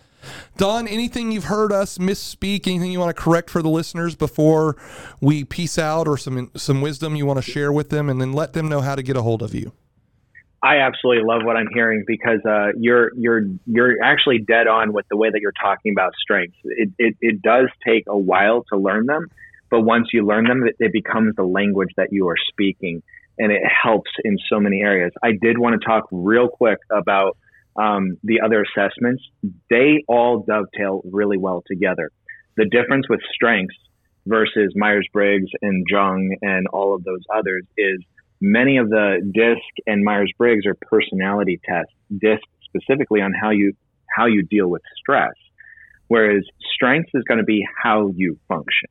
Don, 0.56 0.88
anything 0.88 1.32
you've 1.32 1.44
heard 1.44 1.70
us 1.70 1.98
misspeak? 1.98 2.66
Anything 2.66 2.90
you 2.90 2.98
want 2.98 3.14
to 3.14 3.22
correct 3.22 3.50
for 3.50 3.60
the 3.60 3.68
listeners 3.68 4.14
before 4.14 4.76
we 5.20 5.44
peace 5.44 5.78
out, 5.78 6.08
or 6.08 6.16
some 6.16 6.50
some 6.56 6.80
wisdom 6.80 7.14
you 7.14 7.26
want 7.26 7.42
to 7.42 7.50
share 7.50 7.72
with 7.72 7.90
them, 7.90 8.08
and 8.08 8.20
then 8.20 8.32
let 8.32 8.54
them 8.54 8.68
know 8.68 8.80
how 8.80 8.94
to 8.94 9.02
get 9.02 9.16
a 9.16 9.22
hold 9.22 9.42
of 9.42 9.54
you. 9.54 9.72
I 10.62 10.78
absolutely 10.78 11.24
love 11.24 11.42
what 11.44 11.56
I'm 11.56 11.68
hearing 11.72 12.04
because 12.06 12.40
uh, 12.48 12.68
you're 12.78 13.12
you're 13.14 13.42
you're 13.66 14.02
actually 14.02 14.38
dead 14.38 14.66
on 14.66 14.94
with 14.94 15.06
the 15.10 15.16
way 15.16 15.28
that 15.30 15.40
you're 15.40 15.52
talking 15.52 15.92
about 15.92 16.12
strengths. 16.20 16.56
It, 16.64 16.90
it 16.98 17.16
it 17.20 17.42
does 17.42 17.68
take 17.86 18.04
a 18.08 18.16
while 18.16 18.64
to 18.72 18.78
learn 18.78 19.04
them, 19.04 19.30
but 19.70 19.82
once 19.82 20.08
you 20.14 20.24
learn 20.24 20.44
them, 20.44 20.66
it, 20.66 20.76
it 20.78 20.92
becomes 20.92 21.36
the 21.36 21.44
language 21.44 21.90
that 21.98 22.12
you 22.12 22.28
are 22.28 22.36
speaking, 22.48 23.02
and 23.38 23.52
it 23.52 23.62
helps 23.62 24.10
in 24.24 24.38
so 24.50 24.58
many 24.58 24.80
areas. 24.80 25.12
I 25.22 25.32
did 25.32 25.58
want 25.58 25.78
to 25.78 25.86
talk 25.86 26.08
real 26.10 26.48
quick 26.48 26.78
about 26.90 27.36
um, 27.78 28.16
the 28.22 28.40
other 28.44 28.64
assessments. 28.64 29.22
They 29.70 30.04
all 30.08 30.44
dovetail 30.46 31.02
really 31.04 31.38
well 31.38 31.62
together. 31.66 32.10
The 32.56 32.64
difference 32.64 33.08
with 33.08 33.20
strengths 33.34 33.76
versus 34.26 34.72
Myers 34.74 35.06
Briggs 35.12 35.50
and 35.62 35.86
Jung 35.88 36.36
and 36.42 36.66
all 36.68 36.94
of 36.94 37.04
those 37.04 37.22
others 37.34 37.64
is 37.76 38.00
many 38.40 38.78
of 38.78 38.88
the 38.88 39.18
DISC 39.32 39.86
and 39.86 40.04
Myers 40.04 40.32
Briggs 40.36 40.66
are 40.66 40.74
personality 40.74 41.60
tests. 41.64 41.92
DISC 42.10 42.42
specifically 42.64 43.20
on 43.20 43.32
how 43.32 43.50
you 43.50 43.72
how 44.14 44.26
you 44.26 44.42
deal 44.42 44.68
with 44.68 44.82
stress, 44.98 45.34
whereas 46.08 46.42
strengths 46.74 47.10
is 47.14 47.22
going 47.28 47.38
to 47.38 47.44
be 47.44 47.66
how 47.82 48.10
you 48.14 48.38
function, 48.48 48.88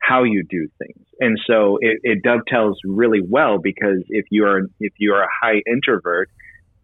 how 0.00 0.24
you 0.24 0.42
do 0.48 0.66
things, 0.78 1.06
and 1.20 1.38
so 1.46 1.78
it, 1.80 1.98
it 2.02 2.22
dovetails 2.22 2.78
really 2.84 3.20
well 3.24 3.58
because 3.58 4.02
if 4.08 4.26
you 4.30 4.44
are 4.44 4.62
if 4.80 4.92
you 4.98 5.12
are 5.14 5.22
a 5.22 5.28
high 5.42 5.62
introvert, 5.70 6.28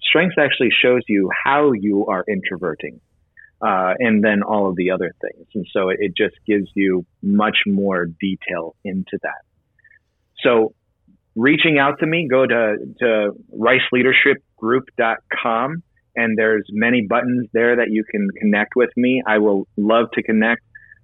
strengths 0.07 0.37
actually 0.39 0.71
shows 0.83 1.03
you 1.09 1.31
how 1.45 1.73
you 1.73 2.07
are 2.07 2.25
introverting. 2.29 3.01
Uh, 3.63 3.95
and 3.99 4.23
then 4.23 4.43
all 4.43 4.69
of 4.69 4.77
the 4.77 4.91
other 4.91 5.15
things. 5.23 5.47
And 5.55 5.67
so 5.73 5.89
it, 5.89 6.13
just 6.15 6.35
gives 6.47 6.69
you 6.75 7.07
much 7.23 7.57
more 7.67 8.05
detail 8.05 8.77
into 8.85 9.19
that. 9.23 9.41
So 10.43 10.75
reaching 11.35 11.79
out 11.79 12.01
to 12.01 12.07
me, 12.07 12.29
go 12.31 12.47
to, 12.47 12.77
to 12.99 13.31
riceleadershipgroup.com 13.57 15.83
and 16.17 16.39
there's 16.39 16.65
many 16.71 17.07
buttons 17.09 17.49
there 17.53 17.77
that 17.77 17.91
you 17.91 18.05
can 18.05 18.29
connect 18.39 18.77
with 18.77 18.91
me. 18.97 19.23
I 19.27 19.39
will 19.39 19.67
love 19.77 20.07
to 20.15 20.23
connect 20.23 20.63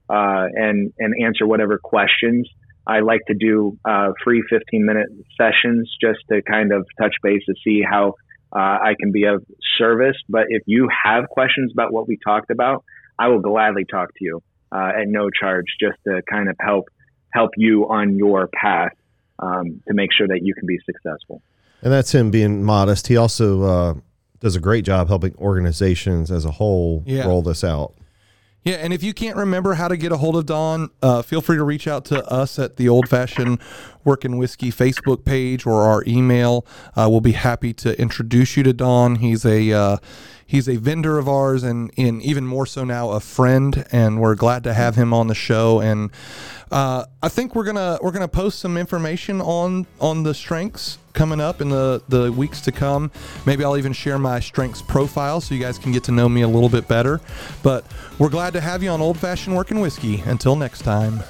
uh, 0.09 0.47
and, 0.55 0.93
and 0.99 1.15
answer 1.25 1.47
whatever 1.47 1.79
questions. 1.79 2.49
I 2.87 3.01
like 3.01 3.21
to 3.29 3.35
do 3.35 3.79
uh, 3.85 4.13
free 4.23 4.43
15 4.51 4.85
minute 4.85 5.09
sessions 5.37 5.95
just 6.01 6.21
to 6.31 6.43
kind 6.43 6.73
of 6.73 6.87
touch 7.01 7.15
base 7.23 7.43
to 7.47 7.55
see 7.65 7.83
how 7.89 8.15
uh, 8.53 8.59
I 8.59 8.95
can 8.99 9.13
be 9.13 9.25
of 9.25 9.45
service. 9.79 10.17
But 10.29 10.47
if 10.49 10.63
you 10.67 10.89
have 11.05 11.29
questions 11.29 11.73
about 11.73 11.93
what 11.93 12.09
we 12.09 12.19
talked 12.25 12.51
about, 12.51 12.85
I 13.19 13.29
will 13.29 13.41
gladly 13.41 13.85
talk 13.85 14.09
to 14.09 14.25
you 14.25 14.43
uh, 14.73 14.93
at 15.01 15.09
no 15.09 15.31
charge 15.31 15.67
just 15.81 15.99
to 16.07 16.23
kind 16.31 16.49
of 16.49 16.57
help 16.61 16.89
help 17.33 17.51
you 17.57 17.85
on 17.89 18.17
your 18.17 18.49
path 18.49 18.93
um, 19.39 19.81
to 19.87 19.95
make 19.95 20.11
sure 20.13 20.27
that 20.27 20.41
you 20.43 20.55
can 20.55 20.67
be 20.67 20.79
successful. 20.85 21.43
And 21.83 21.93
that's 21.93 22.13
him 22.13 22.31
being 22.31 22.63
modest. 22.65 23.07
He 23.07 23.17
also 23.17 23.63
uh, 23.63 23.95
does 24.41 24.57
a 24.57 24.61
great 24.61 24.85
job 24.85 25.09
helping 25.09 25.35
organizations 25.37 26.31
as 26.31 26.45
a 26.45 26.51
whole 26.51 27.05
Yeah. 27.07 27.27
roll 27.27 27.43
this 27.43 27.63
out. 27.63 27.95
Yeah, 28.63 28.75
and 28.75 28.93
if 28.93 29.03
you 29.03 29.15
can't 29.15 29.37
remember 29.37 29.75
how 29.75 29.89
to 29.89 29.97
get 29.97 30.13
a 30.13 30.19
hold 30.19 30.37
of 30.37 30.45
Don, 30.45 30.91
uh, 31.03 31.23
feel 31.23 31.41
free 31.41 31.57
to 31.57 31.65
reach 31.65 31.89
out 31.89 32.05
to 32.07 32.23
us 32.31 32.59
at 32.59 32.77
the 32.77 32.91
Old 32.91 33.09
Fashioned 33.09 33.59
Working 34.05 34.37
Whiskey 34.37 34.71
Facebook 34.71 35.25
page 35.25 35.65
or 35.65 35.83
our 35.83 36.05
email. 36.07 36.67
Uh, 36.95 37.09
we'll 37.11 37.23
be 37.23 37.33
happy 37.33 37.73
to 37.75 37.99
introduce 37.99 38.59
you 38.59 38.63
to 38.65 38.75
Don. 38.75 39.17
He's 39.17 39.47
a 39.47 39.73
uh, 39.73 39.97
he's 40.47 40.69
a 40.69 40.77
vendor 40.77 41.17
of 41.17 41.27
ours, 41.27 41.63
and, 41.63 41.91
and 41.97 42.23
even 42.23 42.47
more 42.47 42.67
so 42.67 42.85
now 42.85 43.13
a 43.13 43.21
friend. 43.21 43.87
And 43.93 44.21
we're 44.21 44.35
glad 44.35 44.63
to 44.65 44.75
have 44.75 44.95
him 44.95 45.15
on 45.15 45.29
the 45.29 45.35
show. 45.35 45.81
And 45.81 46.11
uh, 46.71 47.05
I 47.23 47.29
think 47.29 47.55
we're 47.55 47.65
gonna 47.65 47.99
we're 48.03 48.13
gonna 48.13 48.29
post 48.29 48.61
some 48.61 48.77
information 48.77 49.41
on 49.41 49.87
on 50.01 50.23
the 50.23 50.35
strengths 50.35 50.99
coming 51.13 51.41
up 51.41 51.61
in 51.61 51.69
the 51.69 52.03
the 52.09 52.31
weeks 52.33 52.61
to 52.63 52.73
come. 52.73 53.11
Maybe 53.47 53.65
I'll 53.65 53.77
even 53.77 53.93
share 53.93 54.19
my 54.19 54.41
strengths 54.41 54.83
profile 54.83 55.41
so 55.41 55.55
you 55.55 55.61
guys 55.61 55.79
can 55.79 55.93
get 55.93 56.05
to 56.05 56.13
know 56.13 56.29
me 56.29 56.43
a 56.43 56.49
little 56.49 56.69
bit 56.69 56.87
better. 56.87 57.21
But 57.63 57.85
we're 58.19 58.29
glad 58.29 58.53
to 58.53 58.61
have 58.61 58.83
you 58.83 58.91
on 58.91 59.01
Old 59.01 59.19
Fashioned 59.19 59.57
Working 59.57 59.81
Whiskey. 59.81 60.21
Until 60.21 60.55
next 60.57 60.83
time. 60.83 61.23